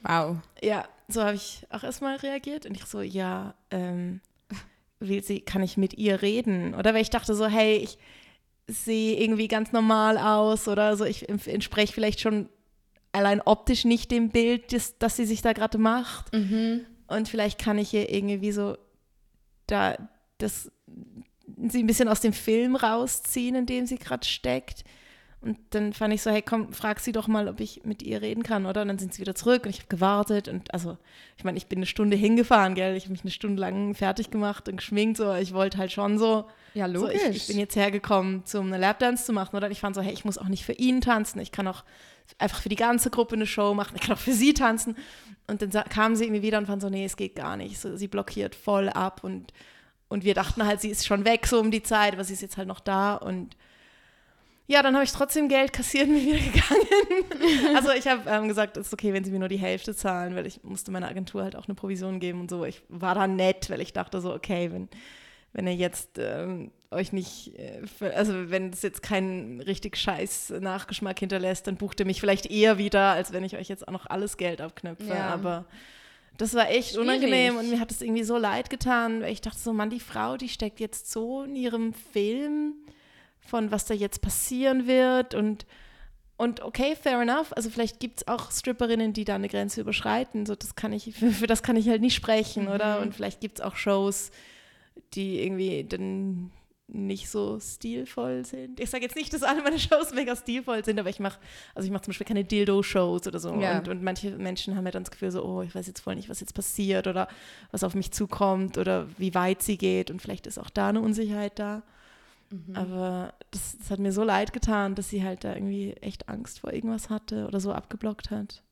[0.02, 0.38] Wow.
[0.60, 4.20] Ja, so habe ich auch erstmal reagiert und ich so, ja, ähm,
[4.98, 6.74] will sie, kann ich mit ihr reden?
[6.74, 7.98] Oder weil ich dachte so, hey, ich
[8.66, 12.48] sehe irgendwie ganz normal aus oder so, ich entspreche vielleicht schon
[13.12, 16.34] allein optisch nicht dem Bild, das, das sie sich da gerade macht.
[16.34, 16.84] Mhm.
[17.06, 18.76] Und vielleicht kann ich ihr irgendwie so
[19.70, 19.96] da
[20.38, 20.70] das
[21.68, 24.84] sie ein bisschen aus dem Film rausziehen, in dem sie gerade steckt.
[25.42, 28.20] Und dann fand ich so, hey, komm, frag sie doch mal, ob ich mit ihr
[28.20, 28.82] reden kann, oder?
[28.82, 30.48] Und dann sind sie wieder zurück und ich habe gewartet.
[30.48, 30.98] Und also,
[31.38, 32.94] ich meine, ich bin eine Stunde hingefahren, gell?
[32.94, 35.16] Ich habe mich eine Stunde lang fertig gemacht und geschminkt.
[35.16, 36.44] So, ich wollte halt schon so.
[36.74, 37.22] Ja, So, logisch.
[37.30, 39.66] ich, ich bin jetzt hergekommen, um eine Lapdance zu machen, oder?
[39.66, 41.40] Und ich fand so, hey, ich muss auch nicht für ihn tanzen.
[41.40, 41.84] Ich kann auch
[42.38, 43.94] einfach für die ganze Gruppe eine Show machen.
[43.96, 44.94] Ich kann auch für sie tanzen.
[45.46, 47.80] Und dann sa- kam sie irgendwie wieder und fand so, nee, es geht gar nicht.
[47.80, 49.52] So, sie blockiert voll ab und
[50.12, 52.42] und wir dachten halt, sie ist schon weg so um die Zeit, aber sie ist
[52.42, 53.14] jetzt halt noch da.
[53.14, 53.56] Und
[54.70, 57.76] ja, dann habe ich trotzdem Geld kassiert und bin wieder gegangen.
[57.76, 60.36] also ich habe ähm, gesagt, es ist okay, wenn sie mir nur die Hälfte zahlen,
[60.36, 62.64] weil ich musste meiner Agentur halt auch eine Provision geben und so.
[62.64, 64.88] Ich war da nett, weil ich dachte so, okay, wenn,
[65.52, 67.82] wenn ihr jetzt ähm, euch nicht, äh,
[68.14, 72.78] also wenn es jetzt keinen richtig scheiß Nachgeschmack hinterlässt, dann bucht ihr mich vielleicht eher
[72.78, 75.08] wieder, als wenn ich euch jetzt auch noch alles Geld abknöpfe.
[75.08, 75.30] Ja.
[75.30, 75.64] Aber
[76.38, 77.08] das war echt Schwierig.
[77.08, 79.98] unangenehm und mir hat es irgendwie so leid getan, weil ich dachte so, Mann, die
[79.98, 82.76] Frau, die steckt jetzt so in ihrem Film
[83.40, 85.66] von was da jetzt passieren wird und
[86.36, 87.52] und okay, fair enough.
[87.54, 90.46] Also vielleicht gibt es auch Stripperinnen, die da eine Grenze überschreiten.
[90.46, 93.02] So, das kann ich, für, für das kann ich halt nicht sprechen, oder?
[93.02, 94.30] Und vielleicht gibt es auch Shows,
[95.12, 96.50] die irgendwie dann
[96.88, 98.80] nicht so stilvoll sind.
[98.80, 101.38] Ich sage jetzt nicht, dass alle meine Shows mega stilvoll sind, aber ich mache,
[101.74, 103.54] also ich mache zum Beispiel keine Dildo-Shows oder so.
[103.56, 103.78] Ja.
[103.78, 106.14] Und, und manche Menschen haben ja dann das Gefühl so, oh, ich weiß jetzt voll
[106.14, 107.28] nicht, was jetzt passiert oder
[107.70, 110.10] was auf mich zukommt oder wie weit sie geht.
[110.10, 111.82] Und vielleicht ist auch da eine Unsicherheit da.
[112.74, 116.60] Aber das, das hat mir so leid getan, dass sie halt da irgendwie echt Angst
[116.60, 118.62] vor irgendwas hatte oder so abgeblockt hat.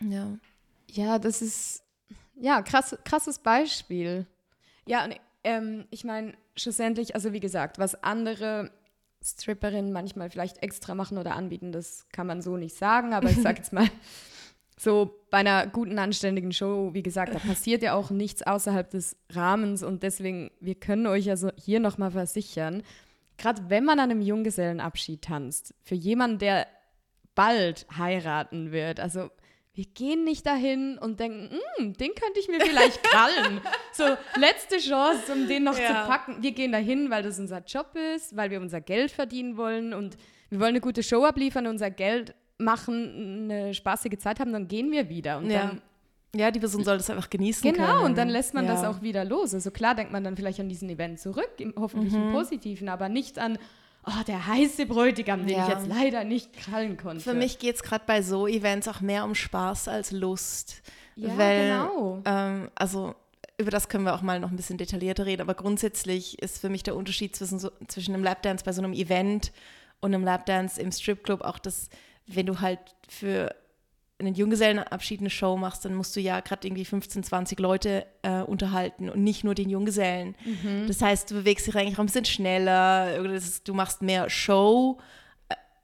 [0.00, 0.38] Ja.
[0.90, 1.84] Ja, das ist
[2.34, 4.26] ja krass, krasses Beispiel.
[4.86, 5.14] Ja, und
[5.44, 8.72] ähm, ich meine, schlussendlich, also wie gesagt, was andere
[9.22, 13.40] Stripperinnen manchmal vielleicht extra machen oder anbieten, das kann man so nicht sagen, aber ich
[13.42, 13.88] sag jetzt mal,
[14.82, 19.16] so bei einer guten, anständigen Show, wie gesagt, da passiert ja auch nichts außerhalb des
[19.30, 22.82] Rahmens und deswegen, wir können euch also hier nochmal versichern,
[23.38, 26.66] gerade wenn man an einem Junggesellenabschied tanzt, für jemanden, der
[27.34, 29.30] bald heiraten wird, also
[29.74, 33.60] wir gehen nicht dahin und denken, "Hm, den könnte ich mir vielleicht krallen.
[33.92, 34.04] so,
[34.38, 35.86] letzte Chance, um den noch Ja.
[35.86, 36.42] zu packen.
[36.42, 40.18] Wir gehen dahin, weil das unser Job ist, weil wir unser Geld verdienen wollen und
[40.50, 44.90] wir wollen eine gute Show abliefern, unser Geld machen, eine spaßige Zeit haben, dann gehen
[44.90, 45.38] wir wieder.
[45.38, 45.66] Und Ja.
[45.66, 45.82] dann,
[46.34, 47.86] Ja, die Person soll das einfach genießen können.
[47.86, 48.72] genau, und dann lässt man ja.
[48.72, 49.52] das auch wieder los.
[49.52, 52.28] Also klar denkt man dann vielleicht an diesen Event zurück, im, hoffentlich Mhm.
[52.28, 53.58] im Positiven, aber nicht an,
[54.06, 55.64] oh, der heiße Bräutigam, den Ja.
[55.64, 57.20] ich jetzt leider nicht krallen konnte.
[57.22, 60.80] Für mich geht es gerade bei so Events auch mehr um Spaß als Lust.
[61.16, 62.22] Ja, weil, genau.
[62.24, 63.14] Ähm, also
[63.58, 66.70] über das können wir auch mal noch ein bisschen detaillierter reden, aber grundsätzlich ist für
[66.70, 69.52] mich der Unterschied zwischen, so, zwischen einem Lapdance bei so einem Event
[70.00, 71.90] und einem Lapdance im Stripclub auch das,
[72.26, 73.54] wenn du halt für
[74.18, 78.42] einen Junggesellenabschied eine Show machst, dann musst du ja gerade irgendwie 15, 20 Leute äh,
[78.42, 80.36] unterhalten und nicht nur den Junggesellen.
[80.86, 84.00] Das heißt, du bewegst dich eigentlich auch ein bisschen schneller, oder das ist, du machst
[84.02, 84.98] mehr Show.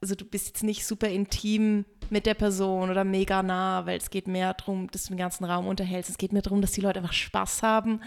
[0.01, 4.11] Also du bist jetzt nicht super intim mit der Person oder mega nah, weil es
[4.11, 6.09] geht mehr darum, dass du den ganzen Raum unterhältst.
[6.09, 8.01] Es geht mehr darum, dass die Leute einfach Spaß haben,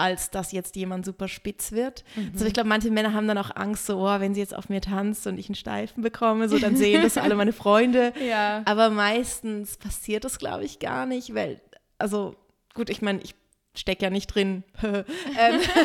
[0.00, 2.04] als dass jetzt jemand super spitz wird.
[2.32, 4.68] Also ich glaube, manche Männer haben dann auch Angst, so, oh, wenn sie jetzt auf
[4.68, 8.12] mir tanzt und ich einen Steifen bekomme, so dann sehen das alle meine Freunde.
[8.20, 8.62] Ja.
[8.64, 11.60] Aber meistens passiert das, glaube ich, gar nicht, weil,
[11.98, 12.36] also
[12.74, 13.34] gut, ich meine, ich
[13.74, 14.62] stecke ja nicht drin.
[14.82, 15.04] ähm,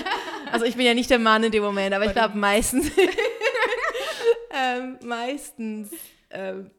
[0.51, 2.91] also ich bin ja nicht der Mann in dem Moment, aber ich glaube meistens,
[4.51, 5.91] ähm, meistens
[6.29, 6.71] ähm,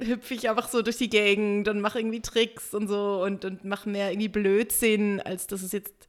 [0.00, 3.64] hüpfe ich einfach so durch die Gegend und mache irgendwie Tricks und so und, und
[3.64, 6.07] mache mehr irgendwie Blödsinn, als dass es jetzt,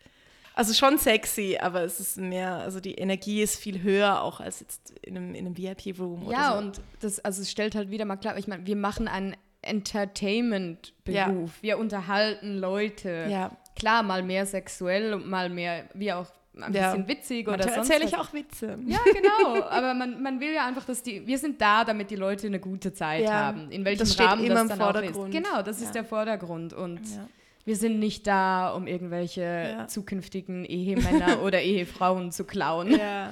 [0.59, 4.59] also schon sexy, aber es ist mehr, also die Energie ist viel höher auch als
[4.59, 6.57] jetzt in einem, in einem VIP-Room oder Ja, so.
[6.59, 11.51] und das, also es stellt halt wieder mal klar, ich meine, wir machen einen Entertainment-Beruf.
[11.61, 13.27] Wir unterhalten Leute.
[13.29, 13.51] Ja.
[13.75, 16.27] Klar, mal mehr sexuell und mal mehr, wie auch
[16.61, 16.91] ein Ja.
[16.91, 18.77] bisschen witzig oder Manchmal sonst erzähle ich auch Witze.
[18.85, 19.63] Ja, genau.
[19.69, 22.59] Aber man, man will ja einfach, dass die, wir sind da, damit die Leute eine
[22.59, 23.71] gute Zeit Ja, haben.
[23.71, 25.33] In welchem das steht Rahmen immer das im dann auch Vordergrund.
[25.33, 25.43] ist.
[25.43, 25.85] Genau, das Ja.
[25.85, 26.73] ist der Vordergrund.
[26.73, 27.27] Und Ja.
[27.69, 29.41] Wir sind nicht da, um irgendwelche
[29.77, 29.87] Ja.
[29.87, 32.91] zukünftigen Ehemänner oder Ehefrauen zu klauen.
[32.97, 33.31] Ja.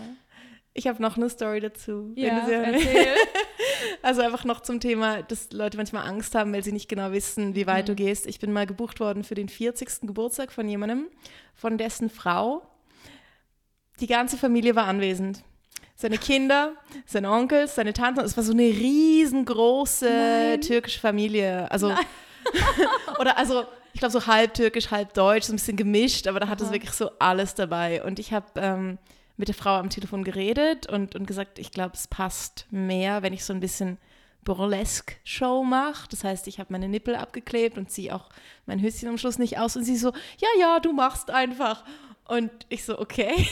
[0.74, 2.12] Ich habe noch eine Story dazu.
[2.16, 3.08] Ja, du erzähl.
[4.04, 7.56] Also einfach noch zum Thema, dass Leute manchmal Angst haben, weil sie nicht genau wissen,
[7.56, 7.98] wie weit du Mhm.
[7.98, 8.28] gehst.
[8.28, 10.08] Ich bin mal gebucht worden für den 40.
[10.08, 11.08] Geburtstag von jemandem,
[11.56, 12.62] von dessen Frau.
[14.00, 15.44] Die ganze Familie war anwesend.
[15.96, 16.74] Seine Kinder,
[17.08, 18.20] seine Onkels, seine Tanten.
[18.22, 20.62] Es war so eine riesengroße Nein.
[20.62, 21.70] türkische Familie.
[21.72, 21.92] Also
[23.20, 23.66] Oder also,
[23.98, 26.72] ich glaube, so halb türkisch, halb deutsch, so ein bisschen gemischt, aber da hat es
[26.72, 28.04] wirklich so alles dabei.
[28.04, 29.00] Und ich habe ähm,
[29.38, 33.34] mit der Frau am Telefon geredet und, und gesagt, ich glaube, es passt mehr, wenn
[33.34, 33.98] ich so ein bisschen
[34.44, 36.08] Burlesque-Show mache.
[36.12, 38.30] Das heißt, ich habe meine Nippel abgeklebt und ziehe auch
[38.68, 39.76] mein Höschen am Schluss nicht aus.
[39.76, 41.84] Und sie so, ja, ja, du machst einfach.
[42.28, 43.48] Und ich so, okay.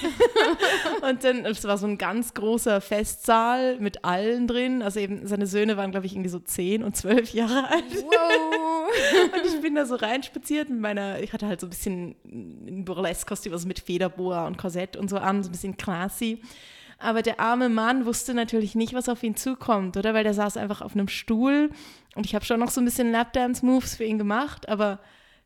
[1.09, 4.81] und dann, es war so ein ganz großer Festsaal mit allen drin.
[4.81, 8.03] Also eben, seine Söhne waren, glaube ich, irgendwie so zehn und zwölf Jahre alt.
[8.03, 8.89] Wow.
[9.33, 12.83] und ich bin da so reinspaziert mit meiner, ich hatte halt so ein bisschen ein
[12.83, 16.41] Burlesque-Kostüm, also mit Federboa und Korsett und so an, so ein bisschen classy.
[16.97, 20.13] Aber der arme Mann wusste natürlich nicht, was auf ihn zukommt, oder?
[20.13, 21.69] Weil der saß einfach auf einem Stuhl
[22.15, 24.99] und ich habe schon noch so ein bisschen Lapdance-Moves für ihn gemacht, aber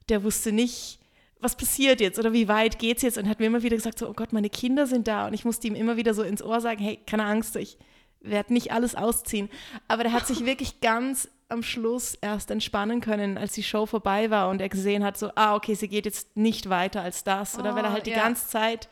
[0.09, 0.98] der wusste nicht,
[1.41, 3.17] was passiert jetzt oder wie weit geht's jetzt?
[3.17, 5.27] Und hat mir immer wieder gesagt, so, oh Gott, meine Kinder sind da.
[5.27, 7.77] Und ich musste ihm immer wieder so ins Ohr sagen, hey, keine Angst, ich
[8.21, 9.49] werde nicht alles ausziehen.
[9.87, 14.29] Aber der hat sich wirklich ganz am Schluss erst entspannen können, als die Show vorbei
[14.29, 17.57] war und er gesehen hat, so, ah, okay, sie geht jetzt nicht weiter als das.
[17.57, 18.21] Oder weil er Oh, halt die ja.
[18.21, 18.87] ganze Zeit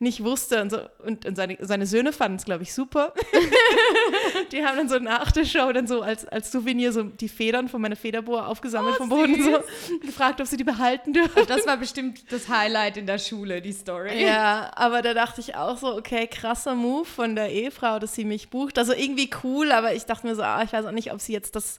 [0.00, 0.78] nicht wusste und so.
[1.04, 3.12] Und, und seine, seine Söhne fanden es, glaube ich, super.
[4.52, 7.68] die haben dann so nach der Show dann so als, als Souvenir so die Federn
[7.68, 9.62] von meiner Federboa aufgesammelt vom Boden so
[10.00, 11.42] gefragt, ob sie die behalten dürfen.
[11.46, 14.24] Das war bestimmt das Highlight in der Schule, die Story.
[14.24, 18.24] Ja, aber da dachte ich auch so, okay, krasser Move von der Ehefrau, dass sie
[18.24, 18.78] mich bucht.
[18.78, 21.34] Also irgendwie cool, aber ich dachte mir so, ah, ich weiß auch nicht, ob sie
[21.34, 21.78] jetzt das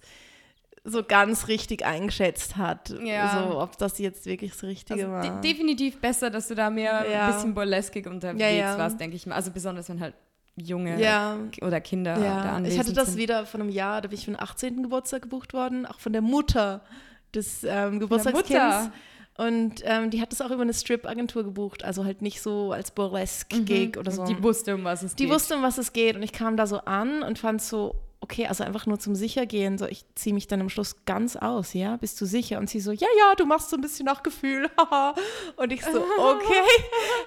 [0.84, 2.90] so ganz richtig eingeschätzt hat.
[3.04, 3.44] Ja.
[3.50, 5.22] So, ob das jetzt wirklich das Richtige Also, war.
[5.42, 7.28] de definitiv besser, dass du da mehr Ja.
[7.28, 8.78] ein bisschen burleskig unterwegs Ja, ja.
[8.78, 9.36] warst, denke ich mal.
[9.36, 10.16] Also besonders wenn halt
[10.56, 11.38] junge ja.
[11.62, 13.18] oder Kinder da Ja, anwesend ich hatte das sind.
[13.20, 14.82] wieder von einem Jahr, da bin ich für den 18.
[14.84, 16.82] Geburtstag gebucht worden, auch von der Mutter
[17.36, 18.90] des ähm, Geburtstagskinds.
[19.38, 22.92] Und ähm, die hat das auch über eine Strip-Agentur gebucht, also halt nicht so als
[22.92, 24.24] Burlesque-Gig oder so.
[24.24, 24.28] Mhm.
[24.28, 25.34] Die wusste, um was es Die geht.
[25.34, 26.16] wusste, um was es geht.
[26.16, 29.78] Und ich kam da so an und fand so, okay, also einfach nur zum Sichergehen,
[29.78, 31.98] so ich ziehe mich dann am Schluss ganz aus, ja?
[31.98, 32.60] Bist du sicher?
[32.60, 34.70] Und sie so, ja, ja, du machst so ein bisschen nach Gefühl.
[34.78, 35.16] haha.
[35.58, 36.62] und ich so, okay.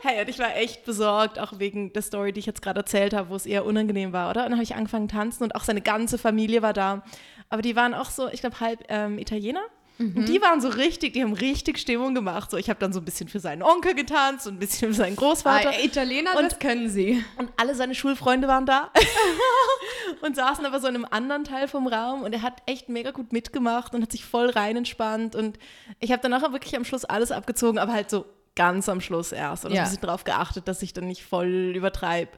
[0.02, 3.12] Hey, und ich war echt besorgt, auch wegen der Story, die ich jetzt gerade erzählt
[3.12, 4.44] habe, wo es eher unangenehm war, oder?
[4.44, 7.02] Und dann habe ich angefangen tanzen und auch seine ganze Familie war da.
[7.50, 9.62] Aber die waren auch so, ich glaube, halb ähm, Italiener.
[9.96, 12.50] Und die waren so richtig, die haben richtig Stimmung gemacht.
[12.50, 14.94] So, ich habe dann so ein bisschen für seinen Onkel getanzt und ein bisschen für
[14.94, 15.70] seinen Großvater.
[15.70, 17.24] Ah, Italiener, Und- das können sie.
[17.36, 18.90] Und alle seine Schulfreunde waren da
[20.22, 23.10] und saßen aber so in einem anderen Teil vom Raum und er hat echt mega
[23.12, 25.58] gut mitgemacht und hat sich voll rein entspannt und
[26.00, 28.24] ich habe dann nachher wirklich am Schluss alles abgezogen, aber halt so
[28.56, 29.82] ganz am Schluss erst und Ja.
[29.82, 32.30] ein bisschen darauf geachtet, dass ich dann nicht voll übertreibe.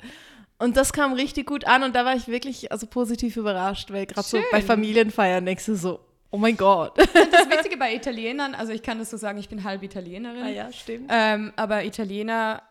[0.58, 4.06] Und das kam richtig gut an und da war ich wirklich also positiv überrascht, weil
[4.06, 6.96] gerade so bei Familienfeiern denkst du so, oh mein Gott.
[6.98, 10.42] Das Witzige bei Italienern, also ich kann das so sagen, ich bin halb Italienerin.
[10.42, 11.10] Ah ja, stimmt.
[11.12, 12.62] Ähm, aber Italiener,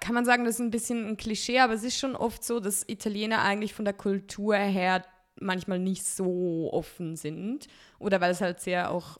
[0.00, 2.60] kann man sagen, das ist ein bisschen ein Klischee, aber es ist schon oft so,
[2.60, 5.04] dass Italiener eigentlich von der Kultur her
[5.40, 7.66] manchmal nicht so offen sind.
[7.98, 9.18] Oder weil es halt sehr auch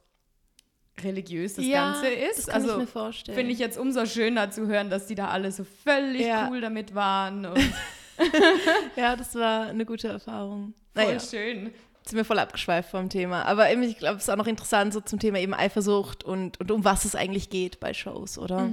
[1.02, 2.38] religiös das Ganze ist.
[2.38, 3.36] Das kann also ich mir vorstellen.
[3.36, 6.48] finde ich jetzt umso schöner zu hören, dass die da alle so völlig Ja.
[6.50, 7.48] cool damit waren
[8.96, 10.74] ja, das war eine gute Erfahrung.
[10.94, 11.18] voll Naja.
[11.18, 11.72] schön.
[12.04, 13.44] Sind wir voll abgeschweift vom Thema.
[13.44, 16.58] Aber eben, ich glaube, es ist auch noch interessant so zum Thema eben Eifersucht und,
[16.60, 18.68] und um was es eigentlich geht bei Shows, oder?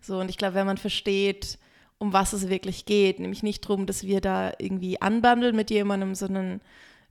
[0.00, 1.58] So, und ich glaube, wenn man versteht,
[1.98, 6.14] um was es wirklich geht, nämlich nicht darum, dass wir da irgendwie anbandeln mit jemandem,
[6.14, 6.62] sondern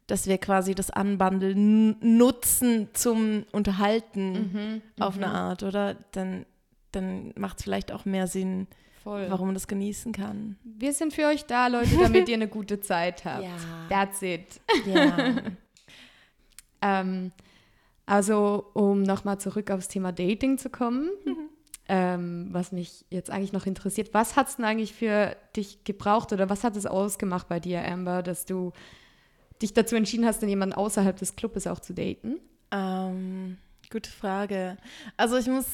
[0.07, 5.95] dass wir quasi das Anbandeln nutzen zum Unterhalten auf eine Art, oder?
[6.13, 6.47] Dann,
[6.91, 8.65] dann macht es vielleicht auch mehr Sinn,
[9.09, 9.25] Voll.
[9.29, 10.57] warum man das genießen kann.
[10.63, 13.43] Wir sind für euch da, Leute, damit ihr eine gute Zeit habt.
[13.49, 13.55] Ja.
[13.89, 14.61] That's it.
[14.85, 15.35] Ja.
[16.81, 17.33] Ähm,
[18.05, 21.09] also, um nochmal zurück aufs Thema Dating zu kommen,
[21.89, 26.31] ähm, was mich jetzt eigentlich noch interessiert, was hat es denn eigentlich für dich gebraucht
[26.31, 28.71] oder was hat es ausgemacht bei dir, Amber, dass du
[29.61, 32.39] dich dazu entschieden hast, dann jemanden außerhalb des Clubes auch zu daten?
[32.71, 33.57] Ähm,
[33.91, 34.77] gute Frage.
[35.17, 35.65] Also ich muss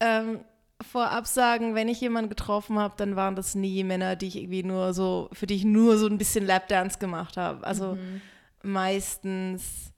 [0.00, 0.40] ähm,
[0.82, 4.62] vorab sagen, wenn ich jemanden getroffen habe, dann waren das nie Männer, die ich irgendwie
[4.62, 7.66] nur so, für die ich nur so ein bisschen Lapdance gemacht habe.
[7.66, 7.96] Also
[8.62, 9.92] meistens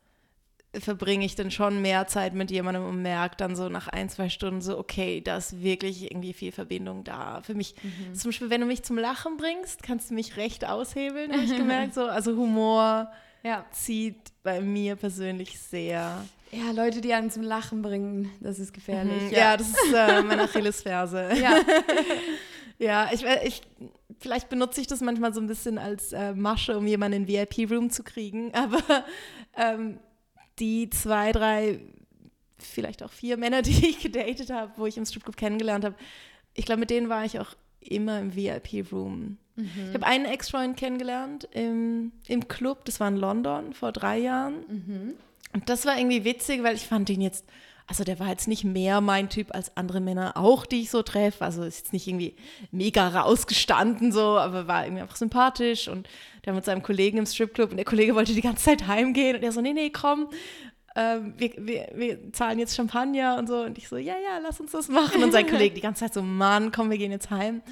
[0.75, 4.29] verbringe ich dann schon mehr Zeit mit jemandem und merke dann so nach ein, zwei
[4.29, 7.41] Stunden so, okay, da ist wirklich irgendwie viel Verbindung da.
[7.43, 7.75] Für mich,
[8.13, 11.57] zum Beispiel, wenn du mich zum Lachen bringst, kannst du mich recht aushebeln, habe ich
[11.57, 11.95] gemerkt.
[11.95, 12.05] So.
[12.05, 13.11] Also Humor
[13.43, 13.65] Ja.
[13.73, 16.25] zieht bei mir persönlich sehr.
[16.51, 19.25] Ja, Leute, die einen zum Lachen bringen, das ist gefährlich.
[19.25, 19.31] Mhm.
[19.31, 21.31] Ja, das ist äh, meine Achillesferse.
[21.41, 21.57] ja.
[22.81, 23.61] Ja, ich, we- ich,
[24.21, 27.49] vielleicht benutze ich das manchmal so ein bisschen als äh, Masche, um jemanden in den
[27.51, 28.55] VIP-Room zu kriegen.
[28.55, 28.79] Aber
[29.57, 29.99] ähm,
[30.61, 31.81] die zwei, drei,
[32.57, 35.97] vielleicht auch vier Männer, die ich gedatet habe, wo ich im Stripclub kennengelernt habe,
[36.55, 39.39] ich glaube, mit denen war ich auch immer im VIP-Room.
[39.57, 45.17] Ich habe einen Ex-Freund kennengelernt im, im Club, das war in London vor drei Jahren.
[45.53, 47.45] Und das war irgendwie witzig, weil ich fand ihn jetzt,
[47.87, 51.03] also der war jetzt nicht mehr mein Typ als andere Männer auch, die ich so
[51.03, 51.45] treffe.
[51.45, 52.37] Also ist jetzt nicht irgendwie
[52.71, 56.09] mega rausgestanden so, aber war irgendwie einfach sympathisch und
[56.45, 59.37] der war mit seinem Kollegen im Stripclub und der Kollege wollte die ganze Zeit heimgehen
[59.37, 60.29] und er so, nee, nee, komm,
[60.99, 63.61] ähm, wir, wir, wir zahlen jetzt Champagner und so.
[63.63, 65.23] Und ich so, ja, ja, lass uns das machen.
[65.23, 67.63] Und sein Kollege die ganze Zeit so, Mann, komm, wir gehen jetzt heim.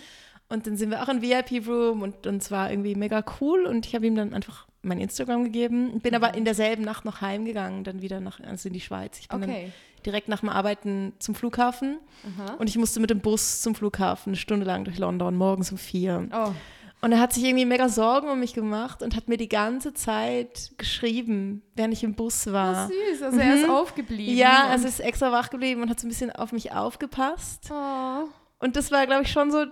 [0.49, 3.67] Und dann sind wir auch in VIP-Room und es war irgendwie mega cool.
[3.67, 6.01] Und ich habe ihm dann einfach mein Instagram gegeben.
[6.01, 9.19] Bin aber in derselben Nacht noch heimgegangen, dann wieder nach, also in die Schweiz.
[9.21, 9.65] Ich bin Okay.
[9.65, 11.99] dann direkt nach dem Arbeiten zum Flughafen.
[12.59, 15.79] Und ich musste mit dem Bus zum Flughafen eine Stunde lang durch London, morgens um
[15.79, 16.29] vier.
[16.33, 16.53] Oh,
[17.03, 19.93] Und er hat sich irgendwie mega Sorgen um mich gemacht und hat mir die ganze
[19.95, 22.89] Zeit geschrieben, während ich im Bus war.
[22.89, 23.23] süß.
[23.23, 24.33] Also er ist aufgeblieben.
[24.33, 24.39] Mhm.
[24.39, 27.71] Ja, und- also ist extra wach geblieben und hat so ein bisschen auf mich aufgepasst.
[27.71, 28.29] Oh.
[28.59, 29.67] Und das war, glaube ich, schon so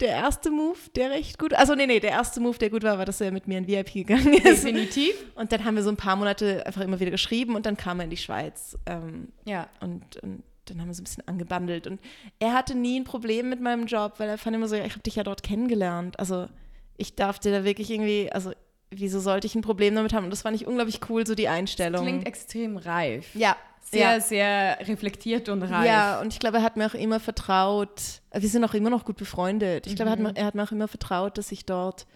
[0.00, 1.54] der erste Move, der recht gut.
[1.54, 3.66] Also nee, nee, der erste Move, der gut war, war, dass er mit mir in
[3.66, 4.44] VIP gegangen ist.
[4.64, 5.14] Definitiv.
[5.34, 7.98] Und dann haben wir so ein paar Monate einfach immer wieder geschrieben und dann kam
[8.00, 8.76] er in die Schweiz.
[8.86, 9.68] Ähm, Ja.
[9.80, 11.86] und, und dann haben wir so ein bisschen angebandelt.
[11.86, 11.98] Und
[12.38, 15.00] er hatte nie ein Problem mit meinem Job, weil er fand immer so, ich habe
[15.00, 16.18] dich ja dort kennengelernt.
[16.20, 16.46] Also
[16.96, 18.52] ich darf dir da wirklich irgendwie, also
[18.90, 20.24] wieso sollte ich ein Problem damit haben?
[20.24, 22.02] Und das fand ich unglaublich cool, so die Einstellung.
[22.04, 23.34] Klingt extrem reif.
[23.34, 23.56] ja,
[23.90, 24.20] Sehr, ja.
[24.20, 25.86] sehr reflektiert und reif.
[25.86, 28.90] Ja, und ich glaube, er hat mir auch immer vertraut, äh, wir sind auch immer
[28.90, 29.86] noch gut befreundet.
[29.86, 30.24] Ich glaube, er, hat Mhm.
[30.26, 32.06] mir- er hat mir auch immer vertraut, dass ich dort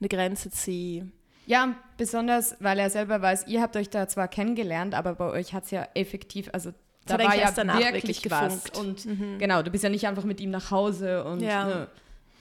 [0.00, 1.08] eine Grenze ziehe.
[1.46, 5.52] Ja, besonders, weil er selber weiß, ihr habt euch da zwar kennengelernt, aber bei euch
[5.52, 6.72] hat es ja effektiv, also
[7.06, 8.64] da war ja wirklich, wirklich was.
[8.64, 9.04] gefunkt.
[9.06, 9.32] Mhm.
[9.34, 11.64] Und genau, du bist ja nicht einfach mit ihm nach Hause und Ja.
[11.66, 11.86] ne,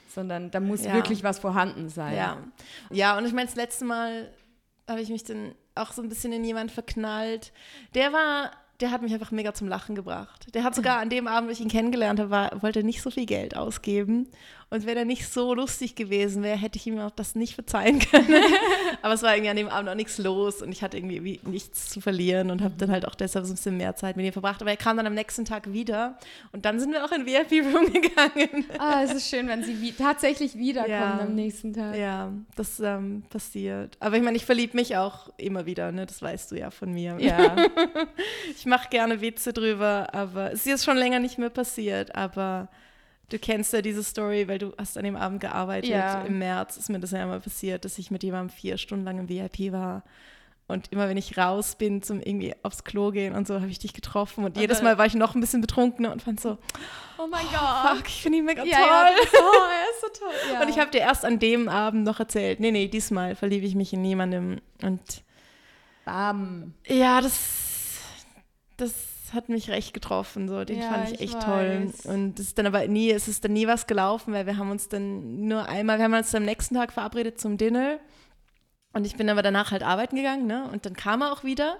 [0.09, 0.93] sondern da muss Ja.
[0.93, 2.15] wirklich was vorhanden sein.
[2.15, 2.37] Ja.
[2.91, 4.29] Ja, und ich meine, das letzte Mal
[4.87, 7.51] habe ich mich dann auch so ein bisschen in jemanden verknallt.
[7.95, 10.53] Der war, der hat mich einfach mega zum Lachen gebracht.
[10.53, 13.09] Der hat sogar an dem Abend, wo ich ihn kennengelernt habe, war, wollte nicht so
[13.11, 14.27] viel Geld ausgeben.
[14.71, 17.97] Und wenn er nicht so lustig gewesen wäre, hätte ich ihm auch das nicht verzeihen
[17.99, 18.35] können.
[19.01, 21.39] Aber es war irgendwie an dem Abend auch nichts los und ich hatte irgendwie wie
[21.43, 24.27] nichts zu verlieren und habe dann halt auch deshalb so ein bisschen mehr Zeit mit
[24.27, 24.61] ihm verbracht.
[24.61, 26.19] Aber er kam dann am nächsten Tag wieder
[26.51, 28.65] und dann sind wir auch in VIP-Room gegangen.
[28.77, 31.19] Ah, es ist schön, wenn sie wie tatsächlich wiederkommen Ja.
[31.21, 31.95] am nächsten Tag.
[31.95, 33.97] Ja, das ähm, passiert.
[33.99, 36.05] Aber ich meine, ich verliebe mich auch immer wieder, ne?
[36.05, 37.17] Das weißt du ja von mir.
[37.19, 37.55] Ja.
[38.55, 42.13] Ich mache gerne Witze drüber, aber es ist jetzt schon länger nicht mehr passiert.
[42.15, 42.67] Aber
[43.29, 45.89] du kennst ja diese Story, weil du hast an dem Abend gearbeitet.
[45.89, 46.23] Ja.
[46.23, 49.19] Im März ist mir das ja mal passiert, dass ich mit jemandem vier Stunden lang
[49.19, 50.03] im VIP war.
[50.67, 53.79] Und immer wenn ich raus bin zum irgendwie aufs Klo gehen und so, habe ich
[53.79, 54.43] dich getroffen.
[54.45, 56.59] Und jedes dann- Mal war ich noch ein bisschen betrunkener und fand so,
[57.17, 57.97] Oh mein Gott.
[57.97, 58.87] fuck, ich finde ihn mega Ja, toll.
[58.87, 60.33] ja, oh, er ist so toll.
[60.53, 60.61] Ja.
[60.61, 63.73] Und ich habe dir erst an dem Abend noch erzählt, nee, nee, diesmal verliebe ich
[63.73, 64.61] mich in jemandem.
[64.83, 65.23] Und
[66.05, 66.73] Bam.
[66.87, 67.39] ja, das,
[68.77, 68.93] das
[69.33, 70.47] hat mich recht getroffen.
[70.47, 70.63] So.
[70.65, 71.87] Den Ja, fand ich ich echt toll.
[71.87, 72.05] weiß.
[72.05, 74.71] Und es ist dann aber nie, es ist dann nie was gelaufen, weil wir haben
[74.71, 77.97] uns dann nur einmal, wir haben uns am nächsten Tag verabredet zum Dinner.
[78.93, 80.67] Und ich bin aber danach halt arbeiten gegangen, ne?
[80.71, 81.77] Und dann kam er auch wieder.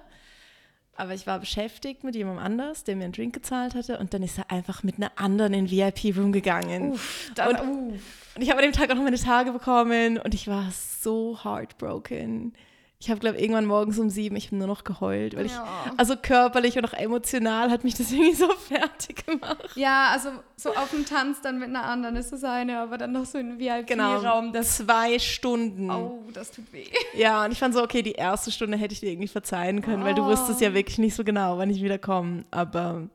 [0.96, 4.00] Aber ich war beschäftigt mit jemandem anders, der mir einen Drink gezahlt hatte.
[4.00, 6.92] Und dann ist er einfach mit einer anderen in den VIP-Room gegangen.
[6.92, 7.60] Uff, das, Und-
[7.94, 8.36] uff.
[8.36, 11.40] Und ich habe an dem Tag auch noch meine Tage bekommen und ich war so
[11.44, 12.54] heartbroken.
[13.02, 15.54] Ich habe, glaube ich, irgendwann morgens um sieben, ich habe nur noch geheult, weil ich,
[15.54, 15.66] Ja.
[15.96, 19.70] also körperlich und auch emotional hat mich das irgendwie so fertig gemacht.
[19.76, 23.14] Ja, also so auf dem Tanz dann mit einer anderen ist das eine, aber dann
[23.14, 24.16] noch so in einem Genau.
[24.22, 25.90] VIP-Raum, das, Zwei Stunden.
[25.90, 26.88] oh, das tut weh.
[27.18, 30.04] Ja, und ich fand so, okay, die erste Stunde hätte ich dir irgendwie verzeihen können,
[30.04, 30.26] weil du Oh.
[30.26, 32.44] wusstest ja wirklich nicht so genau, wann ich wieder komme.
[32.52, 33.08] Aber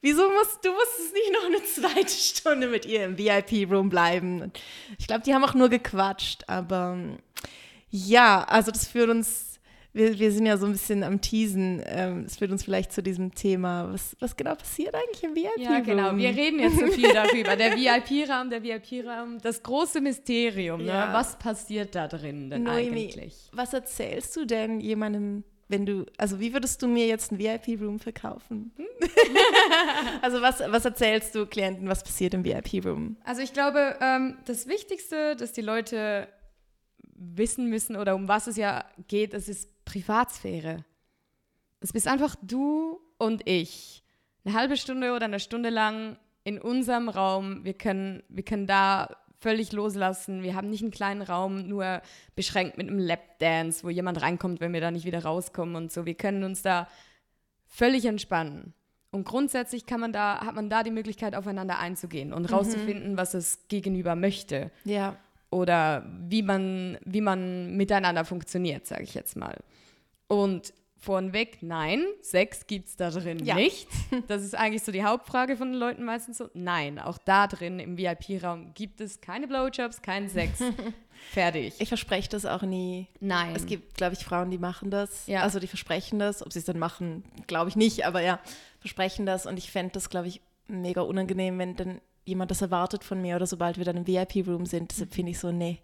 [0.00, 4.50] wieso musst du musstest nicht noch eine zweite Stunde mit ihr im VIP-Room bleiben?
[4.98, 6.98] Ich glaube, die haben auch nur gequatscht, aber
[7.90, 9.60] ja, also das führt uns,
[9.92, 13.02] wir, wir sind ja so ein bisschen am Teasen, ähm, es führt uns vielleicht zu
[13.02, 13.92] diesem Thema.
[13.92, 15.62] Was, was genau passiert eigentlich im VIP-Room?
[15.62, 16.16] Ja, genau.
[16.16, 17.56] Wir reden jetzt so viel darüber.
[17.56, 20.80] Der VIP-Raum, der VIP-Raum, das große Mysterium.
[20.82, 21.06] Ja.
[21.06, 21.12] Ne?
[21.12, 23.50] Was passiert da drin denn Noemi, eigentlich?
[23.52, 27.98] Was erzählst du denn jemandem, wenn du, also wie würdest du mir jetzt ein VIP-Room
[27.98, 28.72] verkaufen?
[30.22, 33.16] also was, was erzählst du Klienten, was passiert im VIP-Room?
[33.24, 36.28] Also ich glaube, ähm, das Wichtigste, dass die Leute
[37.20, 40.84] wissen müssen oder um was es ja geht, das ist Privatsphäre.
[41.80, 44.02] Es bist einfach du und ich.
[44.44, 47.64] Eine halbe Stunde oder eine Stunde lang in unserem Raum.
[47.64, 50.42] Wir können, wir können da völlig loslassen.
[50.42, 52.02] Wir haben nicht einen kleinen Raum, nur
[52.34, 56.06] beschränkt mit einem Lapdance, wo jemand reinkommt, wenn wir da nicht wieder rauskommen und so.
[56.06, 56.88] Wir können uns da
[57.66, 58.74] völlig entspannen.
[59.10, 63.32] Und grundsätzlich kann man da, hat man da die Möglichkeit, aufeinander einzugehen und rauszufinden, was
[63.32, 65.16] das Gegenüber möchte Ja.
[65.50, 69.56] Oder wie man, wie man miteinander funktioniert, sage ich jetzt mal.
[70.28, 73.54] Und vornweg, nein, Sex gibt es da drin Ja.
[73.54, 73.88] nicht.
[74.28, 76.50] Das ist eigentlich so die Hauptfrage von den Leuten meistens so.
[76.52, 80.60] Nein, auch da drin im VIP-Raum gibt es keine Blowjobs, keinen Sex.
[81.32, 81.74] Fertig.
[81.78, 83.08] Ich verspreche das auch nie.
[83.18, 83.54] Nein.
[83.56, 85.26] Es gibt, glaube ich, Frauen, die machen das.
[85.26, 85.40] Ja.
[85.42, 86.44] Also die versprechen das.
[86.44, 88.04] Ob sie es dann machen, glaube ich nicht.
[88.06, 88.38] Aber ja,
[88.80, 89.46] versprechen das.
[89.46, 93.36] Und ich fände das, glaube ich, mega unangenehm, wenn dann jemand das erwartet von mir
[93.36, 94.90] oder sobald wir dann im VIP-Room sind.
[94.92, 95.78] Deshalb finde ich so, nee.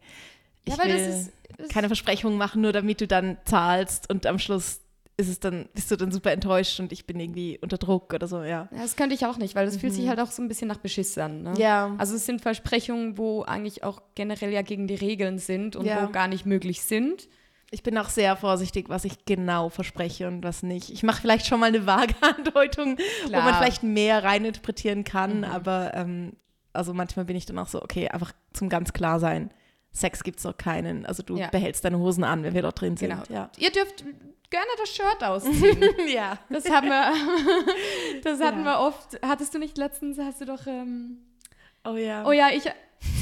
[0.64, 4.10] Ich Ja, weil das will ist- das- keine Versprechungen machen, nur damit du dann zahlst
[4.10, 4.80] und am Schluss
[5.18, 8.26] ist es dann, bist du dann super enttäuscht und ich bin irgendwie unter Druck oder
[8.28, 8.68] so, ja.
[8.70, 10.68] Ja, das könnte ich auch nicht, weil das fühlt sich halt auch so ein bisschen
[10.68, 11.42] nach Beschiss an.
[11.42, 11.50] Ne?
[11.52, 11.56] Mhm.
[11.56, 11.94] Ja.
[11.96, 16.06] Also es sind Versprechungen, wo eigentlich auch generell ja gegen die Regeln sind und Ja.
[16.06, 17.28] wo gar nicht möglich sind.
[17.70, 20.88] Ich bin auch sehr vorsichtig, was ich genau verspreche und was nicht.
[20.90, 23.42] Ich mache vielleicht schon mal eine vage Andeutung, wo Klar.
[23.44, 26.34] man vielleicht mehr reininterpretieren kann, aber ähm,
[26.72, 29.50] also manchmal bin ich dann auch so, okay, einfach zum ganz klar sein.
[29.92, 31.06] Sex gibt es doch keinen.
[31.06, 31.48] Also du Ja.
[31.48, 33.08] behältst deine Hosen an, wenn wir dort drin sind.
[33.10, 33.22] Genau.
[33.30, 33.50] Ja.
[33.56, 34.04] Ihr dürft
[34.50, 35.82] gerne das Shirt ausziehen.
[36.08, 36.38] ja.
[36.50, 37.12] Das haben wir,
[38.22, 38.64] das hatten Ja.
[38.64, 39.18] wir oft.
[39.22, 41.18] Hattest du nicht letztens, hast du doch, ähm,
[41.84, 42.24] Oh ja.
[42.26, 42.64] oh ja, ich,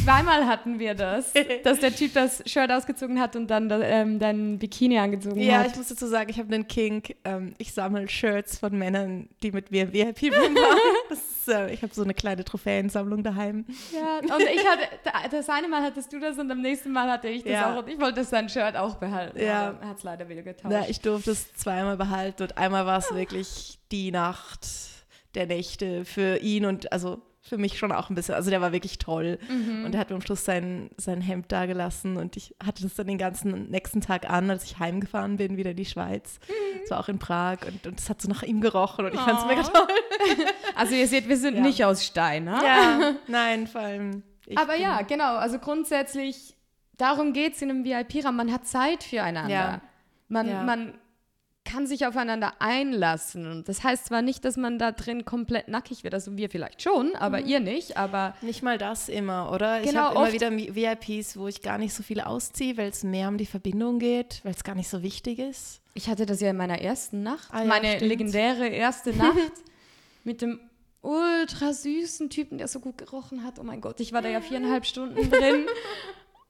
[0.05, 1.33] zweimal hatten wir das,
[1.65, 5.69] dass der Typ das Shirt ausgezogen hat und dann ähm, dein Bikini angezogen Ja, hat.
[5.73, 7.17] ich muss dazu sagen, ich habe einen Kink.
[7.25, 10.79] Ähm, ich sammle Shirts von Männern, die mit mir VIP-Room waren.
[11.11, 13.65] Ist, äh, ich habe so eine kleine Trophäensammlung daheim.
[13.93, 17.11] Ja, und ich hatte, da- das eine Mal hattest du das und am nächsten Mal
[17.11, 17.73] hatte ich das Ja.
[17.75, 19.39] auch und ich wollte sein Shirt auch behalten.
[19.41, 19.69] Ja.
[19.71, 20.73] aber hat es leider wieder getauscht.
[20.73, 24.67] Ja, ich durfte es zweimal behalten und einmal war es wirklich die Nacht
[25.35, 28.35] der Nächte für ihn und also für mich schon auch ein bisschen.
[28.35, 29.85] Also der war wirklich toll Mhm.
[29.85, 32.95] und er hat mir am Schluss sein, sein Hemd da gelassen und ich hatte das
[32.95, 36.39] dann den ganzen nächsten Tag an, als ich heimgefahren bin, wieder in die Schweiz.
[36.49, 36.81] Mhm.
[36.85, 39.21] Es war auch in Prag und, und es hat so nach ihm gerochen und ich
[39.21, 39.49] fand es Oh.
[39.49, 39.87] mega toll.
[40.75, 41.61] also ihr seht, wir sind Ja.
[41.61, 42.45] nicht aus Stein.
[42.45, 42.59] Ne?
[42.65, 44.23] Ja, nein, vor allem.
[44.47, 45.37] ich Aber ja, genau.
[45.37, 46.57] Also grundsätzlich,
[46.97, 48.37] darum geht es in einem VIP-Raum.
[48.37, 49.53] Man hat Zeit füreinander.
[49.55, 49.81] Ja.
[50.29, 50.63] Man, Ja.
[50.63, 50.95] man
[51.65, 53.51] kann sich aufeinander einlassen.
[53.51, 56.13] Und das heißt zwar nicht, dass man da drin komplett nackig wird.
[56.15, 57.47] Also wir vielleicht schon, aber Mhm.
[57.47, 57.97] ihr nicht.
[57.97, 59.81] Aber Nicht mal das immer, oder?
[59.81, 62.91] ich Genau, habe immer oft- wieder VIPs, wo ich gar nicht so viel ausziehe, weil
[62.91, 65.81] es mehr um die Verbindung geht, weil es gar nicht so wichtig ist.
[65.95, 67.49] ich hatte das ja in meiner ersten Nacht.
[67.53, 68.09] Ah ja, meine stimmt.
[68.09, 69.35] legendäre erste Nacht
[70.25, 70.61] mit dem
[71.03, 73.59] ultra süßen Typen, der so gut gerochen hat.
[73.59, 75.67] Oh mein Gott, ich war da ja viereinhalb Stunden drin.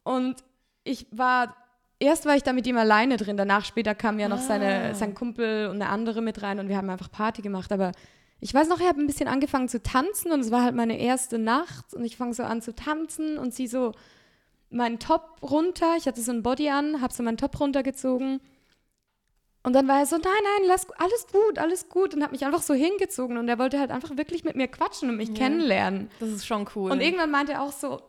[0.03, 0.37] Und
[0.85, 1.57] ich war,
[1.99, 5.15] erst war ich da mit ihm alleine drin, danach später kam ja noch seine, sein
[5.15, 7.73] Kumpel und eine andere mit rein und wir haben einfach Party gemacht.
[7.73, 7.93] Aber
[8.41, 10.99] ich weiß noch, ich habe ein bisschen angefangen zu tanzen und es war halt meine
[10.99, 13.93] erste Nacht und ich fange so an zu tanzen und sie so
[14.71, 18.41] meinen Top runter, ich hatte so einen Body an, habe so meinen Top runtergezogen
[19.63, 22.45] und dann war er so, nein, nein, lass, alles gut, alles gut und hat mich
[22.45, 26.11] einfach so hingezogen und er wollte halt einfach wirklich mit mir quatschen und mich kennenlernen.
[26.21, 26.91] Das ist schon cool.
[26.91, 28.03] Und irgendwann meinte er auch so,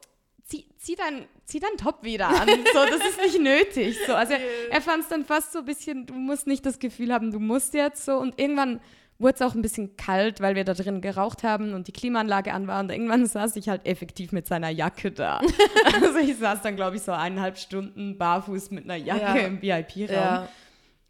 [0.45, 2.47] zieh, zieh, dein, zieh dein Top wieder an.
[2.73, 3.97] So, das ist nicht nötig.
[4.07, 4.39] So, also er,
[4.71, 7.39] er fand es dann fast so ein bisschen, du musst nicht das Gefühl haben, du
[7.39, 8.17] musst jetzt so.
[8.17, 8.79] Und irgendwann
[9.17, 12.53] wurde es auch ein bisschen kalt, weil wir da drin geraucht haben und die Klimaanlage
[12.53, 12.79] an war.
[12.81, 15.41] Und irgendwann saß ich halt effektiv mit seiner Jacke da.
[16.01, 19.45] also ich saß dann, glaube ich, so eineinhalb Stunden barfuß mit einer Jacke Ja.
[19.47, 20.15] im VIP-Raum.
[20.15, 20.49] ja.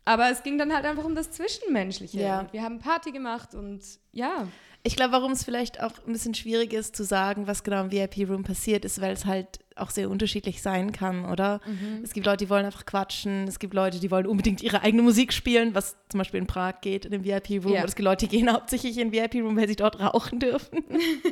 [0.08, 2.20] Aber es ging dann halt einfach um das Zwischenmenschliche.
[2.20, 2.42] Ja.
[2.42, 3.82] Und Wir haben Party gemacht und
[4.12, 4.48] ja.
[4.86, 7.92] Ich glaube, warum es vielleicht auch ein bisschen schwierig ist zu sagen, was genau im
[7.92, 11.60] VIP-Room passiert, ist, weil es halt auch sehr unterschiedlich sein kann, oder?
[12.04, 15.02] Es gibt Leute, die wollen einfach quatschen, es gibt Leute, die wollen unbedingt ihre eigene
[15.02, 17.74] Musik spielen, was zum Beispiel in Prag geht, in dem VIP-Room.
[17.74, 17.84] Ja.
[17.84, 20.84] Es gibt Leute, die gehen hauptsächlich in den VIP-Room, weil sie dort rauchen dürfen.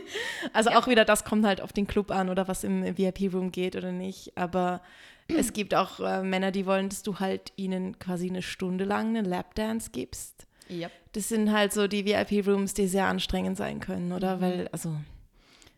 [0.53, 3.75] also auch wieder, das kommt halt auf den Club an oder was im VIP-Room geht
[3.75, 4.35] oder nicht.
[4.35, 4.81] Aber
[5.27, 9.09] es gibt auch äh, Männer, die wollen, dass du halt ihnen quasi eine Stunde lang
[9.09, 10.47] einen Lapdance gibst.
[10.69, 10.91] Yep.
[11.13, 14.41] Das sind halt so die VIP-Rooms, die sehr anstrengend sein können, oder?
[14.41, 14.95] Weil, also,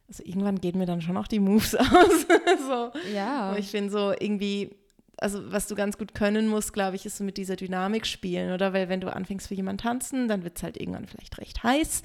[0.08, 2.26] also irgendwann gehen mir dann schon auch die Moves aus.
[2.68, 2.92] so.
[3.14, 3.50] Ja.
[3.50, 4.76] Aber ich finde so irgendwie,
[5.18, 8.54] also was du ganz gut können musst, glaube ich, ist so mit dieser Dynamik spielen,
[8.54, 8.74] oder?
[8.74, 12.04] Weil wenn du anfängst für jemanden tanzen, dann wird es halt irgendwann vielleicht recht heiß.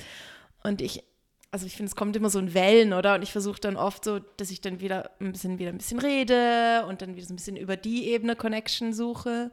[0.62, 1.04] Und ich,
[1.50, 3.14] also ich finde, es kommt immer so in Wellen, oder?
[3.14, 5.98] Und ich versuche dann oft so, dass ich dann wieder ein bisschen, wieder ein bisschen
[5.98, 9.50] rede und dann wieder so ein bisschen über die Ebene Connection suche.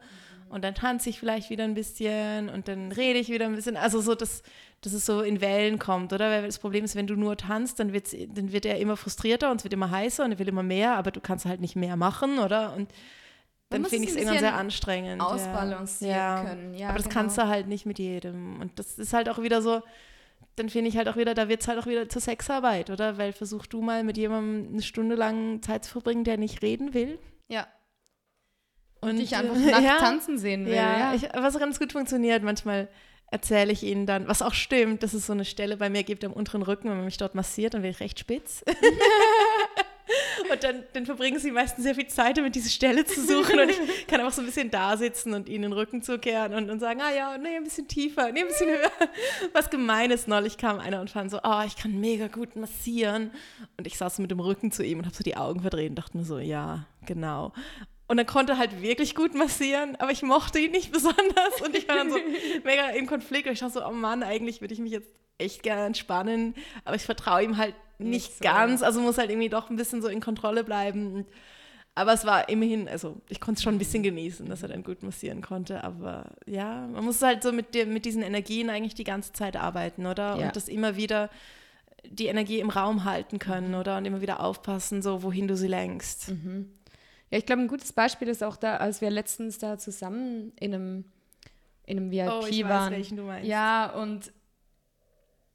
[0.50, 3.78] Und dann tanze ich vielleicht wieder ein bisschen und dann rede ich wieder ein bisschen.
[3.78, 4.44] Also so, dass,
[4.82, 6.30] dass es so in Wellen kommt, oder?
[6.30, 9.52] Weil das Problem ist, wenn du nur tanzt, dann, wird's, dann wird er immer frustrierter
[9.52, 11.76] und es wird immer heißer und er will immer mehr, aber du kannst halt nicht
[11.76, 12.74] mehr machen, oder?
[12.76, 12.92] Und
[13.70, 15.22] dann finde ich es irgendwann sehr anstrengend.
[15.22, 16.44] ausbalancieren ja.
[16.44, 16.74] können.
[16.74, 17.20] Ja, aber das genau.
[17.20, 18.62] kannst du halt nicht mit jedem.
[18.62, 19.82] Und das ist halt auch wieder so,
[20.56, 23.18] dann finde ich halt auch wieder, da wird es halt auch wieder zur Sexarbeit, oder?
[23.18, 26.94] Weil versuch du mal mit jemandem eine Stunde lang Zeit zu verbringen, der nicht reden
[26.94, 27.20] will.
[27.50, 27.68] Ja.
[29.02, 30.74] Und dich einfach äh, nackt ja, tanzen sehen will.
[30.74, 32.88] Ja, Ja, Ich, was ganz gut funktioniert, manchmal
[33.30, 36.24] erzähle ich ihnen dann, was auch stimmt, dass es so eine Stelle bei mir gibt
[36.24, 38.64] am unteren Rücken, wenn man mich dort massiert, dann werde ich recht spitz.
[40.52, 43.70] und dann, dann verbringen sie meistens sehr viel Zeit damit, diese Stelle zu suchen und
[43.70, 46.80] ich kann auch so ein bisschen da sitzen und ihnen den Rücken zukehren und, und
[46.80, 48.92] sagen, ah ja, nee, ein bisschen tiefer, nee, ein bisschen höher.
[49.52, 53.32] Was gemein ist, neulich kam einer und fand so, oh, ich kann mega gut massieren
[53.78, 55.96] und ich saß mit dem Rücken zu ihm und habe so die Augen verdreht und
[55.96, 57.52] dachte mir so, ja, genau.
[58.08, 61.62] Und er konnte halt wirklich gut massieren, aber ich mochte ihn nicht besonders.
[61.64, 62.18] Und ich war dann so
[62.64, 63.48] mega im Konflikt.
[63.48, 66.56] Und ich dachte so, oh Mann, eigentlich würde ich mich jetzt echt gerne entspannen.
[66.86, 68.44] Aber ich vertraue ihm halt nicht, nicht so.
[68.44, 68.82] ganz.
[68.82, 71.26] Also muss halt irgendwie doch ein bisschen so in Kontrolle bleiben.
[71.96, 74.84] Aber es war immerhin, also ich konnte es schon ein bisschen genießen, dass er dann
[74.84, 75.84] gut massieren konnte.
[75.84, 79.58] Aber ja, man muss halt so mit, der, mit diesen Energien eigentlich die ganze Zeit
[79.58, 80.38] arbeiten, oder?
[80.38, 80.46] Ja.
[80.46, 81.30] Und das immer wieder
[82.06, 83.98] die Energie im Raum halten können, oder?
[83.98, 86.30] Und immer wieder aufpassen, so wohin du sie lenkst.
[86.30, 86.72] Mhm.
[87.30, 90.74] Ja, ich glaube, ein gutes Beispiel ist auch da, als wir letztens da zusammen in
[90.74, 91.06] einem,
[91.86, 92.92] in einem VIP oh, ich waren.
[92.92, 93.48] Weiß, welchen du meinst.
[93.48, 94.32] Ja, und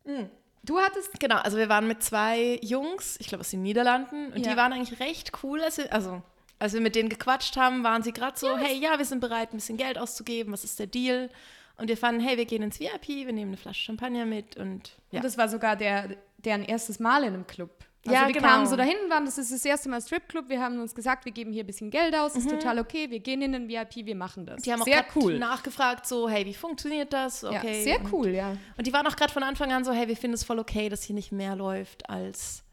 [0.05, 0.29] mhm.
[0.62, 1.18] du hattest.
[1.18, 4.51] Genau, also wir waren mit zwei Jungs, ich glaube aus den Niederlanden, und ja.
[4.51, 5.62] die waren eigentlich recht cool.
[5.62, 6.23] Also, also
[6.59, 9.20] als wir mit denen gequatscht haben, waren sie gerade so, ja, hey, ja, wir sind
[9.20, 11.31] bereit, ein bisschen Geld auszugeben, was ist der Deal?
[11.79, 14.93] Und wir fanden, hey, wir gehen ins VIP, wir nehmen eine Flasche Champagner mit und
[15.11, 15.18] ja.
[15.18, 17.85] Und das war sogar der, deren erstes Mal in einem Club.
[18.05, 18.48] Also ja, die genau.
[18.48, 20.48] kamen so dahin, waren, das ist das erste Mal Stripclub.
[20.48, 22.59] Wir haben uns gesagt, wir geben hier ein bisschen Geld aus, ist mhm.
[22.59, 23.11] total okay.
[23.11, 24.62] Wir gehen in den VIP, wir machen das.
[24.62, 25.38] Die haben sehr auch cool.
[25.38, 27.44] nachgefragt, so, hey, wie funktioniert das?
[27.44, 27.78] Okay.
[27.78, 28.57] Ja, sehr und, cool, ja.
[28.76, 30.88] Und die waren auch gerade von Anfang an so, hey, wir finden es voll okay,
[30.88, 32.64] dass hier nicht mehr läuft als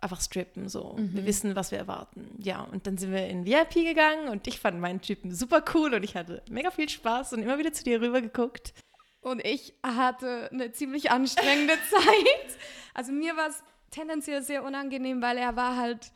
[0.00, 0.70] einfach strippen.
[0.70, 1.14] So, mhm.
[1.14, 2.26] wir wissen, was wir erwarten.
[2.38, 5.92] Ja, und dann sind wir in VIP gegangen und ich fand meinen Typen super cool
[5.92, 8.72] und ich hatte mega viel Spaß und immer wieder zu dir rüber geguckt.
[9.20, 12.58] Und ich hatte eine ziemlich anstrengende Zeit.
[12.94, 16.12] Also mir war es tendenziell sehr unangenehm, weil er war halt,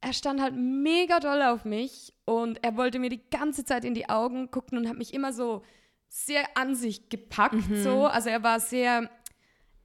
[0.00, 3.94] er stand halt mega doll auf mich und er wollte mir die ganze Zeit in
[3.94, 5.62] die Augen gucken und hat mich immer so
[6.08, 7.68] sehr an sich gepackt.
[7.68, 7.82] Mhm.
[7.82, 8.06] So.
[8.06, 9.10] Also er war sehr,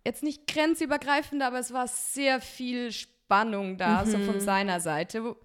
[0.06, 4.10] jetzt nicht grenzübergreifend, aber es war sehr viel Spannung da, mhm.
[4.10, 4.42] so von mhm.
[4.42, 5.36] seiner Seite.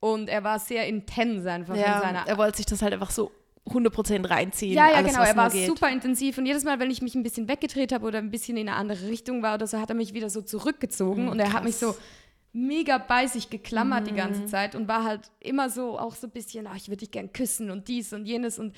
[0.00, 2.26] Und er war sehr intens einfach ja, in seiner.
[2.26, 3.32] Er wollte sich das halt einfach so
[3.66, 4.74] 100% reinziehen.
[4.74, 5.24] Ja, ja, alles, genau.
[5.24, 5.66] Er war geht.
[5.66, 8.56] super intensiv und jedes Mal, wenn ich mich ein bisschen weggedreht habe oder ein bisschen
[8.56, 11.38] in eine andere Richtung war oder so, hat er mich wieder so zurückgezogen mhm, und
[11.38, 11.54] er krass.
[11.54, 11.94] hat mich so
[12.52, 14.08] mega bei sich geklammert mhm.
[14.08, 14.48] die ganze mhm.
[14.48, 17.32] Zeit und war halt immer so auch so ein bisschen, ach, ich würde dich gern
[17.32, 18.74] küssen und dies und jenes und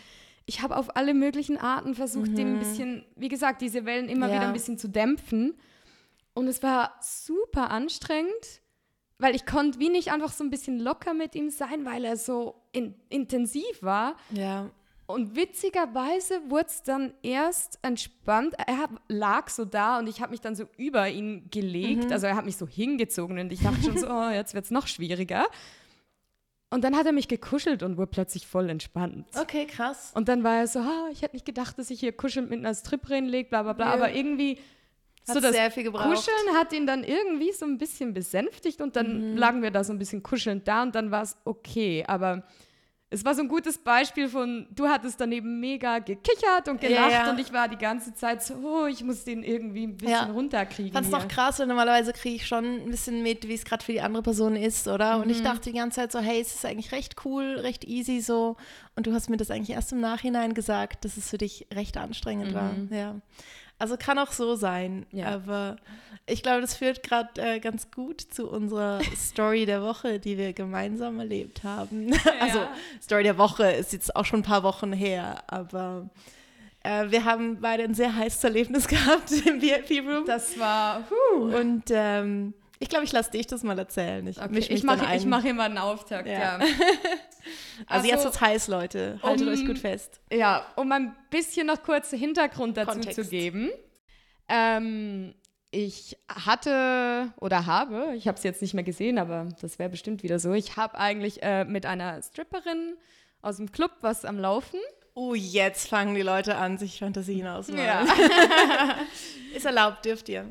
[0.47, 2.37] ich habe auf alle möglichen Arten versucht, mhm.
[2.37, 2.59] dem ein mhm.
[2.61, 4.37] bisschen, wie gesagt, diese Wellen immer ja.
[4.37, 5.55] wieder ein bisschen zu dämpfen
[6.33, 8.63] und es war super anstrengend
[9.19, 12.17] weil ich konnte wie nicht einfach so ein bisschen locker mit ihm sein, weil er
[12.17, 14.17] so in, intensiv war.
[14.31, 14.71] Ja.
[15.07, 18.55] Und witzigerweise wurde es dann erst entspannt.
[18.67, 22.07] Er lag so da und ich habe mich dann so über ihn gelegt.
[22.07, 22.13] Mhm.
[22.13, 24.71] Also er hat mich so hingezogen und ich dachte schon so, oh, jetzt wird es
[24.73, 25.47] noch schwieriger.
[26.71, 29.29] Und dann hat er mich gekuschelt und wurde plötzlich voll entspannt.
[29.41, 30.11] Okay, krass.
[30.15, 32.59] Und dann war er so, oh, ich hätte nicht gedacht, dass ich hier kuschelnd mit
[32.59, 33.87] einer Stripperin lege, bla bla bla.
[33.87, 33.93] Ja.
[33.95, 34.59] Aber irgendwie
[35.29, 36.09] hat so das sehr viel gebraucht.
[36.09, 39.37] Kuscheln hat ihn dann irgendwie so ein bisschen besänftigt und dann mhm.
[39.37, 42.05] lagen wir da so ein bisschen kuschelnd da und dann war es okay.
[42.07, 42.45] Aber
[43.09, 47.27] es war so ein gutes Beispiel von, du hattest daneben mega gekichert und gelacht ja,
[47.27, 47.31] ja.
[47.31, 50.25] und ich war die ganze Zeit so, oh, ich muss den irgendwie ein bisschen ja.
[50.25, 50.93] runterkriegen.
[50.93, 53.93] Fand's doch krass, weil normalerweise kriege ich schon ein bisschen mit, wie es gerade für
[53.93, 55.17] die andere Person ist, oder?
[55.17, 55.23] Mhm.
[55.23, 55.45] Und ich mhm.
[55.45, 58.57] dachte die ganze Zeit so, hey, es ist eigentlich recht cool, recht easy so.
[58.97, 61.97] Und du hast mir das eigentlich erst im Nachhinein gesagt, dass es für dich recht
[61.97, 62.55] anstrengend mhm.
[62.55, 62.75] war.
[62.91, 63.15] Ja.
[63.79, 65.07] Also kann auch so sein.
[65.13, 65.27] Ja.
[65.27, 65.77] Aber
[66.27, 70.53] ich glaube, das führt gerade äh, ganz gut zu unserer Story der Woche, die wir
[70.53, 72.13] gemeinsam erlebt haben.
[72.41, 72.75] also ja.
[73.03, 76.09] Story der Woche ist jetzt auch schon ein paar Wochen her, aber
[76.83, 80.25] äh, wir haben beide ein sehr heißes Erlebnis gehabt im VIP-Room.
[80.27, 81.05] Das war.
[81.11, 81.57] Huh.
[81.57, 84.27] Und ähm, ich glaube, ich lasse dich das mal erzählen.
[84.27, 84.59] Ich, okay.
[84.59, 86.33] ich mache mach immer einen Auftakt, ja.
[86.33, 86.59] ja.
[86.59, 86.75] also,
[87.87, 89.19] also, jetzt wird's heiß, Leute.
[89.23, 90.21] Haltet um, euch gut fest.
[90.33, 93.17] Ja, um ein bisschen noch kurz Hintergrund dazu Kontext.
[93.17, 93.71] zu geben.
[94.49, 95.35] Ähm,
[95.71, 100.23] ich hatte oder habe, ich habe es jetzt nicht mehr gesehen, aber das wäre bestimmt
[100.23, 100.53] wieder so.
[100.53, 102.97] Ich habe eigentlich äh, mit einer Stripperin
[103.43, 104.81] aus dem Club was am Laufen.
[105.19, 107.87] Oh, jetzt fangen die Leute an, sich Fantasien ausmalen.
[107.87, 108.05] Ja.
[109.57, 110.45] Ist erlaubt, dürft ihr.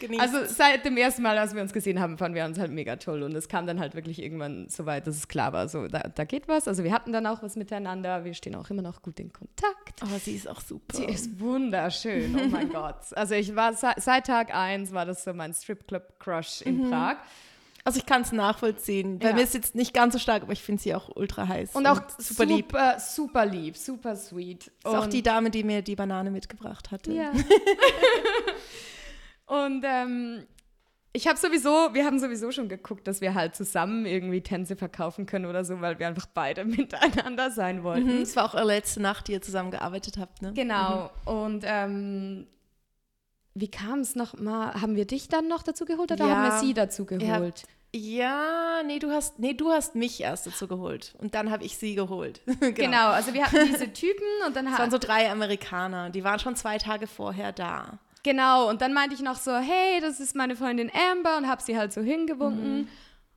[0.00, 0.20] Genießt.
[0.20, 2.96] Also seit dem ersten Mal, als wir uns gesehen haben, fanden wir uns halt mega
[2.96, 3.22] toll.
[3.22, 6.00] Und es kam dann halt wirklich irgendwann so weit, dass es klar war, so da,
[6.12, 6.66] da geht was.
[6.66, 8.24] Also wir hatten dann auch was miteinander.
[8.24, 10.02] Wir stehen auch immer noch gut in Kontakt.
[10.02, 10.96] Aber sie ist auch super.
[10.96, 12.96] Sie ist wunderschön, oh mein Gott.
[13.12, 16.90] Also ich war seit Tag eins war das so mein Stripclub-Crush in mhm.
[16.90, 17.18] Prag.
[17.88, 19.18] Also ich kann es nachvollziehen.
[19.18, 19.34] Bei ja.
[19.34, 21.74] mir ist jetzt nicht ganz so stark, aber ich finde sie auch ultra heiß.
[21.74, 22.66] Und, und auch super, lieb.
[22.66, 24.66] Super, super lieb, super sweet.
[24.66, 27.14] Ist und auch die Dame, die mir die Banane mitgebracht hatte.
[27.14, 27.32] Ja.
[29.46, 30.44] und ähm,
[31.14, 35.24] ich habe sowieso, wir haben sowieso schon geguckt, dass wir halt zusammen irgendwie Tänze verkaufen
[35.24, 38.20] können oder so, weil wir einfach beide miteinander sein wollten.
[38.20, 40.52] Es mhm, war auch eure letzte Nacht, die ihr zusammen gearbeitet habt, ne?
[40.52, 41.10] Genau.
[41.24, 41.32] Mhm.
[41.32, 42.48] Und ähm,
[43.54, 44.74] wie kam es noch mal?
[44.74, 47.64] Haben wir dich dann noch dazu geholt oder ja, haben wir sie dazu geholt?
[47.94, 51.14] Ja, nee, du hast, nee, du hast mich erst dazu geholt.
[51.18, 52.42] Und dann habe ich sie geholt.
[52.60, 52.72] genau.
[52.72, 56.38] Genau, also wir hatten diese Typen und dann Es waren so drei Amerikaner, die waren
[56.38, 57.98] schon zwei Tage vorher da.
[58.22, 61.62] genau, und dann meinte ich noch so, hey, das ist meine Freundin Amber und habe
[61.62, 62.80] sie halt so hingewunken.
[62.80, 62.88] Mhm.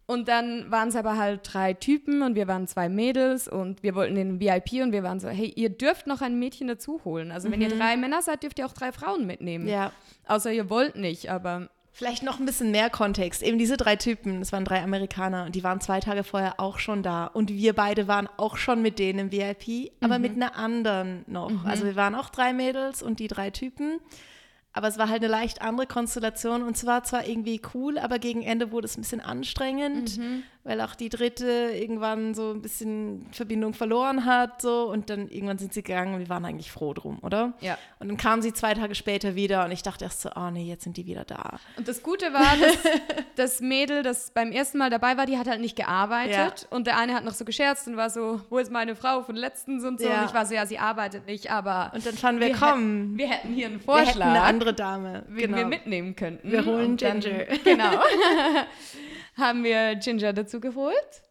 [0.06, 3.95] Und dann waren es aber halt drei Typen und wir waren zwei Mädels und wir
[3.95, 7.32] wollten den VIP und wir waren so, hey, ihr dürft noch ein Mädchen dazu holen.
[7.32, 9.64] Also wenn ihr drei Männer seid, dürft ihr auch drei Frauen mitnehmen.
[9.64, 9.70] Mhm.
[9.70, 9.93] Ja.
[10.28, 13.43] Außer ihr wollt nicht, aber Vielleicht noch ein bisschen mehr Kontext.
[13.43, 16.79] Eben diese drei Typen, das waren drei Amerikaner und die waren zwei Tage vorher auch
[16.79, 17.25] schon da.
[17.25, 21.51] Und wir beide waren auch schon mit denen im VIP, aber mit einer anderen noch.
[21.65, 23.99] Also wir waren auch drei Mädels und die drei Typen.
[24.74, 28.19] Aber es war halt eine leicht andere Konstellation und es war zwar irgendwie cool, aber
[28.19, 30.17] gegen Ende wurde es ein bisschen anstrengend,
[30.63, 35.57] weil auch die dritte irgendwann so ein bisschen Verbindung verloren hat so und dann irgendwann
[35.57, 37.53] sind sie gegangen und wir waren eigentlich froh drum, oder?
[37.61, 37.78] Ja.
[37.99, 40.65] Und dann kam sie zwei Tage später wieder und ich dachte erst so, oh nee,
[40.65, 41.59] jetzt sind die wieder da.
[41.78, 42.78] Und das Gute war, dass
[43.36, 46.67] das Mädel, das beim ersten Mal dabei war, die hat halt nicht gearbeitet.
[46.69, 49.36] Und der eine hat noch so gescherzt und war so, wo ist meine Frau von
[49.36, 50.07] letztens und so.
[50.07, 50.22] Ja.
[50.22, 52.67] Und ich war so, ja, sie arbeitet nicht, aber Und dann fanden wir, wir, komm,
[52.67, 55.26] hätten, wir hätten hier einen Vorschlag, andere Dame.
[55.28, 56.51] wen wir mitnehmen könnten.
[56.51, 57.45] Wir holen Und dann- Ginger.
[57.64, 57.91] Genau.
[59.38, 61.22] haben wir Ginger dazu geholt.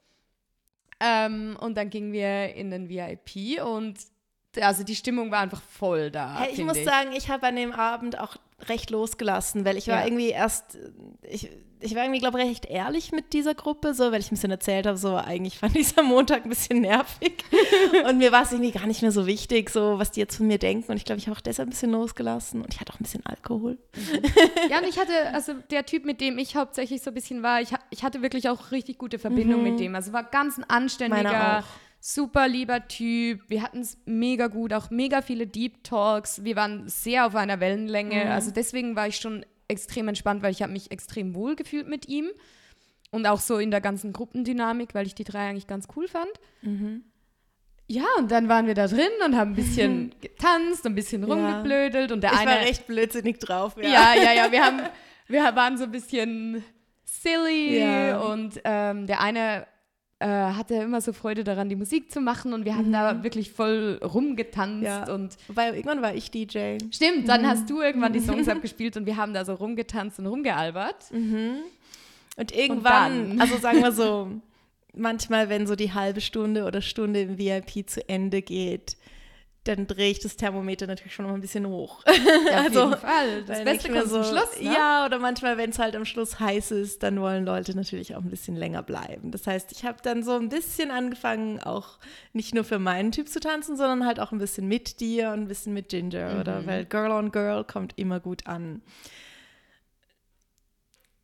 [1.01, 3.99] Ähm, und dann gingen wir in den VIP und
[4.61, 6.41] also die Stimmung war einfach voll da.
[6.41, 8.37] Hey, ich muss sagen, ich habe an dem Abend auch
[8.69, 10.07] recht losgelassen, weil ich war Ja.
[10.07, 10.77] irgendwie erst,
[11.23, 11.49] ich,
[11.83, 14.51] ich war irgendwie, glaube ich, recht ehrlich mit dieser Gruppe, so, weil ich ein bisschen
[14.51, 17.43] erzählt habe, so, eigentlich fand ich es am Montag ein bisschen nervig
[18.07, 20.47] und mir war es irgendwie gar nicht mehr so wichtig, so, was die jetzt von
[20.47, 22.93] mir denken und ich glaube, ich habe auch deshalb ein bisschen losgelassen und ich hatte
[22.93, 23.79] auch ein bisschen Alkohol.
[24.69, 27.63] Ja, und ich hatte, also der Typ, mit dem ich hauptsächlich so ein bisschen war,
[27.63, 29.95] ich, ich hatte wirklich auch richtig gute Verbindung mit dem.
[29.95, 30.67] Also war ganz ein Mhm.
[30.69, 31.65] Anständiger.
[32.01, 33.43] Super lieber Typ.
[33.49, 36.43] Wir hatten es mega gut, auch mega viele Deep Talks.
[36.45, 38.25] Wir waren sehr auf einer Wellenlänge.
[38.25, 38.31] Mhm.
[38.31, 42.09] Also deswegen war ich schon extrem entspannt, weil ich habe mich extrem wohl gefühlt mit
[42.09, 42.29] ihm.
[43.13, 46.31] Und auch so in der ganzen Gruppendynamik, weil ich die drei eigentlich ganz cool fand.
[47.89, 52.13] Ja, und dann waren wir da drin und haben ein bisschen getanzt, ein bisschen rumgeblödelt.
[52.13, 52.51] Und der Ich eine.
[52.53, 53.89] war recht blödsinnig drauf, ja.
[53.89, 54.53] Ja, ja, ja.
[54.53, 54.81] Wir, haben,
[55.27, 56.63] wir waren so ein bisschen
[57.05, 58.21] silly Ja.
[58.21, 59.67] und ähm, der eine
[60.21, 63.51] äh, hatte immer so Freude daran, die Musik zu machen und wir haben da wirklich
[63.53, 64.85] voll rumgetanzt Mhm.
[64.85, 65.13] Ja.
[65.13, 66.77] und Wobei irgendwann war ich DJ.
[66.93, 70.27] stimmt, dann hast du irgendwann die Songs abgespielt und wir haben da so rumgetanzt und
[70.27, 71.11] rumgealbert.
[71.11, 73.41] Und irgendwann, dann?
[73.41, 74.29] also sagen wir so,
[74.95, 78.97] manchmal, wenn so die halbe Stunde oder Stunde im VIP zu Ende geht,
[79.65, 82.03] dann drehe ich das Thermometer natürlich schon noch ein bisschen hoch.
[82.07, 83.43] Ja, auf Also, jeden Fall.
[83.47, 84.73] Das Beste kommt zum Schluss, ne?
[84.73, 88.21] Ja, oder manchmal, wenn es halt am Schluss heiß ist, dann wollen Leute natürlich auch
[88.23, 89.31] ein bisschen länger bleiben.
[89.31, 91.99] Das heißt, ich habe dann so ein bisschen angefangen, auch
[92.33, 95.41] nicht nur für meinen Typ zu tanzen, sondern halt auch ein bisschen mit dir und
[95.43, 96.41] ein bisschen mit Ginger, Mhm.
[96.41, 96.67] oder?
[96.67, 98.81] Weil Girl on Girl kommt immer gut an.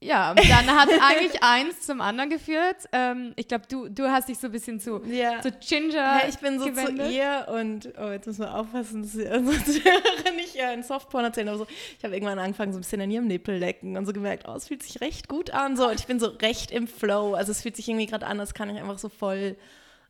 [0.03, 2.77] Ja, dann hat eigentlich eins zum anderen geführt.
[2.93, 5.41] Ähm, ich glaube, du, du hast dich so ein bisschen zu, Ja.
[5.41, 7.07] zu Ginger Hey, ich bin so gewendet.
[7.07, 9.13] zu ihr und, oh, jetzt müssen wir aufpassen, dass
[9.65, 11.67] Zuhörer nicht äh, ein Softporn erzählen, aber so,
[11.99, 14.53] ich habe irgendwann angefangen, so ein bisschen an ihrem Nippel lecken und so gemerkt, oh,
[14.53, 17.51] es fühlt sich recht gut an, so, und ich bin so recht im Flow, also
[17.51, 19.57] es fühlt sich irgendwie gerade an, als kann ich einfach so voll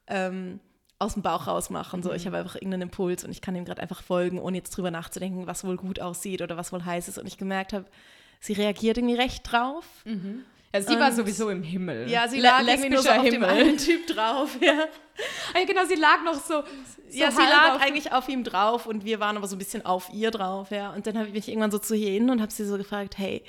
[0.09, 0.59] ähm,
[0.99, 3.65] aus dem Bauch raus machen, so, ich habe einfach irgendeinen Impuls und ich kann ihm
[3.65, 7.07] gerade einfach folgen, ohne jetzt drüber nachzudenken, was wohl gut aussieht oder was wohl heiß
[7.07, 7.85] ist und ich gemerkt habe,
[8.41, 9.85] sie reagiert irgendwie recht drauf.
[10.75, 12.09] Ja, sie war Und- sowieso im Himmel.
[12.11, 13.49] Ja, sie lag irgendwie nur so auf dem Himmel.
[13.49, 14.75] einen Typ drauf, ja.
[15.55, 16.63] Ah, ja, genau, sie lag noch so.
[16.63, 19.59] so ja, sie lag auf- eigentlich auf ihm drauf und wir waren aber so ein
[19.59, 20.93] bisschen auf ihr drauf, ja.
[20.93, 23.17] Und dann habe ich mich irgendwann so zu ihr hin und habe sie so gefragt,
[23.17, 23.43] hey,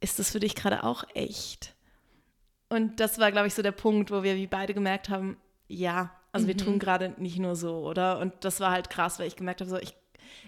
[0.00, 1.74] ist das für dich gerade auch echt?
[2.68, 5.36] Und das war, glaube ich, so der Punkt, wo wir wie beide gemerkt haben,
[5.68, 8.18] ja, also wir tun gerade nicht nur so, oder?
[8.18, 9.94] Und das war halt krass, weil ich gemerkt habe, so ich,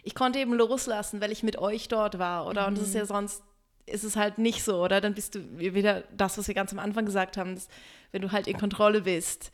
[0.03, 2.67] ich konnte eben loslassen, weil ich mit euch dort war, oder?
[2.67, 3.43] Und das ist ja sonst,
[3.87, 5.01] ist es halt nicht so, oder?
[5.01, 7.69] Dann bist du wieder das, was wir ganz am Anfang gesagt haben, dass,
[8.13, 9.51] wenn du halt in Kontrolle bist,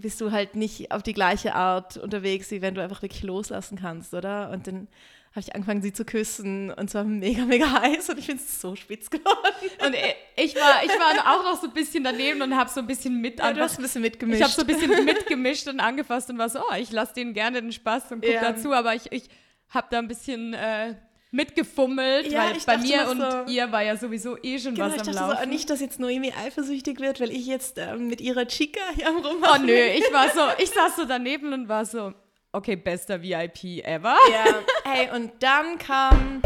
[0.00, 3.78] bist du halt nicht auf die gleiche Art unterwegs, wie wenn du einfach wirklich loslassen
[3.80, 4.50] kannst, oder?
[4.50, 4.86] Und dann
[5.30, 8.60] habe ich angefangen, sie zu küssen und zwar mega, mega heiß und ich finde es
[8.60, 9.36] so spitz geworden.
[9.84, 10.14] Und ich-
[10.50, 13.20] ich war, ich war auch noch so ein bisschen daneben und habe so ein bisschen
[13.20, 14.40] mit Ja, du hast ein bisschen mitgemischt.
[14.40, 17.34] Ich habe so ein bisschen mitgemischt und angefasst und war so, oh, ich lasse denen
[17.34, 18.52] gerne den Spaß und guck Ja.
[18.52, 19.28] dazu, aber ich, ich
[19.70, 20.94] habe da ein bisschen äh,
[21.30, 24.94] mitgefummelt, Ja, weil bei mir und so- ihr war ja sowieso eh schon Genau, was
[24.94, 25.50] ich am dachte so, Laufen.
[25.50, 29.16] nicht, dass jetzt Noemi eifersüchtig wird, weil ich jetzt ähm, mit ihrer Chica hier am
[29.18, 32.12] oh Rummachen nö, ich war so, ich saß so daneben und war so,
[32.52, 34.16] okay, bester VIP ever.
[34.32, 34.44] Ja,
[34.90, 36.40] hey, und dann kam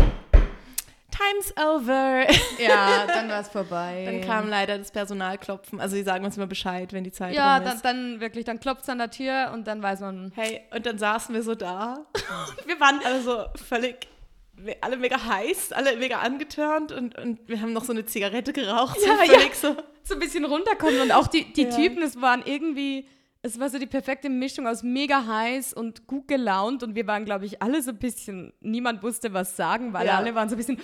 [1.13, 2.25] Time's over.
[2.59, 4.03] Ja, dann war es vorbei.
[4.07, 5.79] Dann kam leider das Personalklopfen.
[5.79, 7.85] Also die sagen uns immer Bescheid, wenn die Zeit ja, rum dann, ist.
[7.85, 10.99] dann wirklich, dann klopft es an der Tür und dann weiß man, Hey, und dann
[10.99, 12.07] saßen wir so da.
[12.67, 14.09] wir waren alle so völlig,
[14.81, 18.99] alle mega heiß, alle mega angetörnt und, und wir haben noch so eine Zigarette geraucht.
[19.05, 19.77] Ja, so völlig so.
[20.03, 21.01] so ein bisschen runterkommen.
[21.01, 21.71] Und auch die, die Ja.
[21.71, 23.09] Typen, es waren irgendwie,
[23.41, 26.83] es war so die perfekte Mischung aus mega heiß und gut gelaunt.
[26.83, 30.19] Und wir waren, glaube ich, alle so ein bisschen, niemand wusste was sagen, weil Ja.
[30.19, 30.79] alle waren so ein bisschen,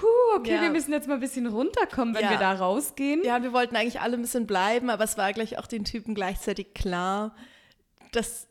[0.00, 0.62] huh, okay, Ja.
[0.62, 2.30] wir müssen jetzt mal ein bisschen runterkommen, wenn Ja.
[2.30, 3.22] wir da rausgehen.
[3.22, 6.14] Ja, wir wollten eigentlich alle ein bisschen bleiben, aber es war gleich auch den Typen
[6.14, 7.34] gleichzeitig klar,
[8.12, 8.48] dass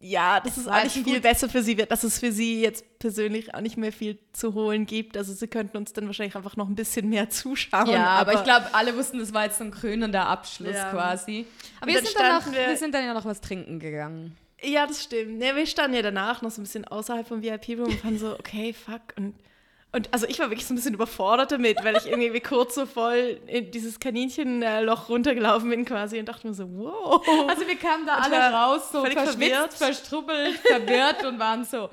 [0.00, 3.54] ja, dass es eigentlich viel besser für sie wird, dass es für sie jetzt persönlich
[3.54, 5.16] auch nicht mehr viel zu holen gibt.
[5.16, 7.88] Also sie könnten uns dann wahrscheinlich einfach noch ein bisschen mehr zuschauen.
[7.90, 10.90] Ja, aber, ich glaube, alle wussten, das war jetzt so ein krönender Abschluss Ja.
[10.90, 11.46] quasi.
[11.80, 14.36] Aber wir sind, standen wir- wir, sind dann ja noch was trinken gegangen.
[14.62, 15.42] Ja, das stimmt.
[15.42, 18.32] Ja, wir standen ja danach noch so ein bisschen außerhalb vom VIP-Room und waren so,
[18.38, 19.02] okay, fuck.
[19.16, 19.34] Und,
[19.92, 22.84] und also ich war wirklich so ein bisschen überfordert damit, weil ich irgendwie kurz so
[22.86, 27.26] voll in dieses Kaninchenloch runtergelaufen bin quasi und dachte mir so, wow.
[27.48, 29.72] Also wir kamen da Und alle raus, so völlig verschwitzt, verwirrt.
[29.72, 31.88] verstrubbelt, verwirrt und waren so,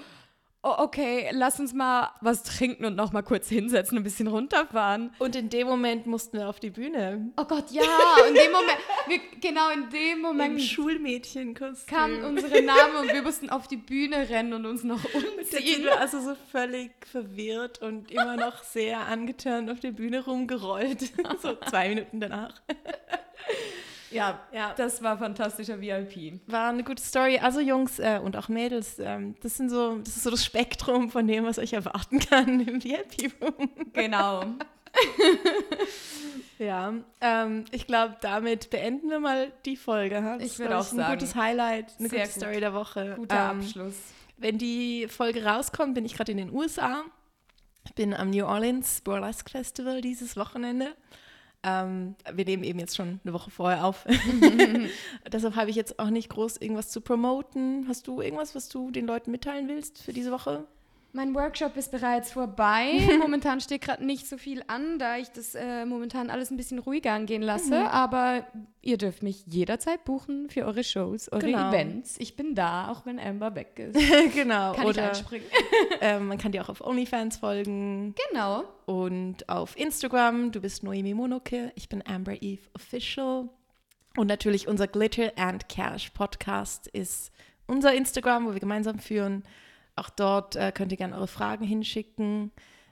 [0.64, 5.12] okay, lass uns mal was trinken und noch mal kurz hinsetzen, ein bisschen runterfahren.
[5.20, 7.32] Und in dem Moment mussten wir auf die Bühne.
[7.38, 7.84] Oh Gott, ja,
[8.28, 11.94] in dem Moment, wir, genau in dem Im Moment Schulmädchenkostüm.
[11.94, 15.84] kamen unsere Namen und wir mussten auf die Bühne rennen und uns noch umziehen.
[15.84, 21.02] wir also so völlig verwirrt und immer noch sehr angeturnt auf der Bühne rumgerollt.
[21.42, 22.62] so zwei Minuten danach.
[24.14, 24.74] Ja, Ja.
[24.76, 26.40] das war fantastischer VIP.
[26.48, 27.40] War eine gute Story.
[27.40, 31.10] Also Jungs äh, und auch Mädels, ähm, das, sind so, das ist so das Spektrum
[31.12, 33.70] von dem, was euch erwarten kann im VIP-Room.
[33.94, 34.44] Genau.
[36.60, 40.24] Ja, ähm, ich glaube, damit beenden wir mal die Folge.
[40.24, 40.38] ha?
[40.38, 41.14] Das Ich würd war auch ein sagen.
[41.14, 42.42] gutes Highlight, eine Sehr gute gut.
[42.42, 43.14] Story der Woche.
[43.18, 43.96] Guter Ähm, Abschluss.
[44.38, 47.04] Wenn die Folge rauskommt, bin ich gerade in den USA.
[47.86, 50.96] Ich bin am New Orleans Burlesque Festival dieses Wochenende.
[51.64, 54.06] Ähm, wir nehmen eben jetzt schon eine Woche vorher auf.
[55.32, 57.86] Deshalb habe ich jetzt auch nicht groß irgendwas zu promoten.
[57.88, 60.66] Hast du irgendwas, was du den Leuten mitteilen willst für diese Woche?
[61.16, 63.00] Mein Workshop ist bereits vorbei.
[63.20, 66.80] Momentan steht gerade nicht so viel an, da ich das äh, momentan alles ein bisschen
[66.80, 67.82] ruhiger angehen lasse.
[67.82, 67.86] Mhm.
[67.86, 68.48] Aber
[68.82, 71.70] ihr dürft mich jederzeit buchen für eure Shows, eure Genau.
[71.70, 72.16] Events.
[72.18, 73.96] Ich bin da, auch wenn Amber weg ist.
[74.34, 74.74] genau.
[74.74, 75.46] Kann ich Oder einspringen.
[76.02, 78.64] ähm, man kann dir auch auf OnlyFans folgen Genau.
[78.88, 80.52] und auf Instagram.
[80.52, 83.50] Du bist Noemi Monoke, ich bin Amber Eve Official.
[84.18, 87.32] Und natürlich unser Glitter and Cash Podcast ist
[87.68, 89.44] unser Instagram, wo wir gemeinsam führen.
[89.96, 92.52] Auch dort äh, könnt ihr gerne eure Fragen hinschicken.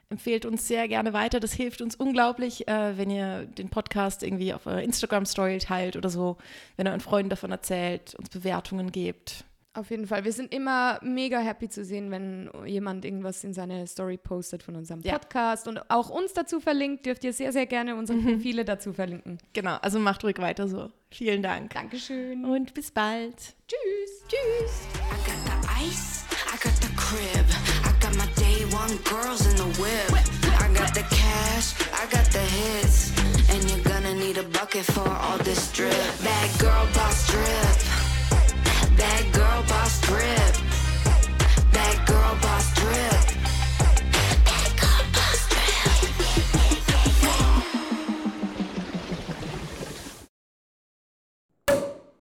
[0.09, 1.39] Empfehlt uns sehr gerne weiter.
[1.39, 6.09] Das hilft uns unglaublich, äh, wenn ihr den Podcast irgendwie auf eurer Instagram-Story teilt oder
[6.09, 6.37] so.
[6.75, 9.45] Wenn ihr euren Freunden davon erzählt, uns Bewertungen gebt.
[9.73, 10.25] Auf jeden Fall.
[10.25, 14.75] Wir sind immer mega happy zu sehen, wenn jemand irgendwas in seine Story postet von
[14.75, 15.13] unserem Ja.
[15.13, 18.25] Podcast und auch uns dazu verlinkt, dürft ihr sehr, sehr gerne unsere Mhm.
[18.33, 19.37] Profile dazu verlinken.
[19.53, 20.89] Genau, also macht ruhig weiter so.
[21.09, 21.73] Vielen Dank.
[21.73, 22.43] Dankeschön.
[22.43, 23.37] Und bis bald.
[23.65, 24.25] Tschüss.
[24.27, 24.87] Tschüss.
[26.53, 27.45] I got the crib.
[27.85, 30.11] I got my day one girls in the whip.
[30.59, 31.73] I got the cash.
[31.93, 33.11] I got the hits.
[33.49, 35.93] And you're gonna need a bucket for all this drip.
[36.21, 37.77] Bad girl boss drip.
[38.97, 40.53] Bad girl boss drip.
[41.71, 43.10] Bad girl boss drip.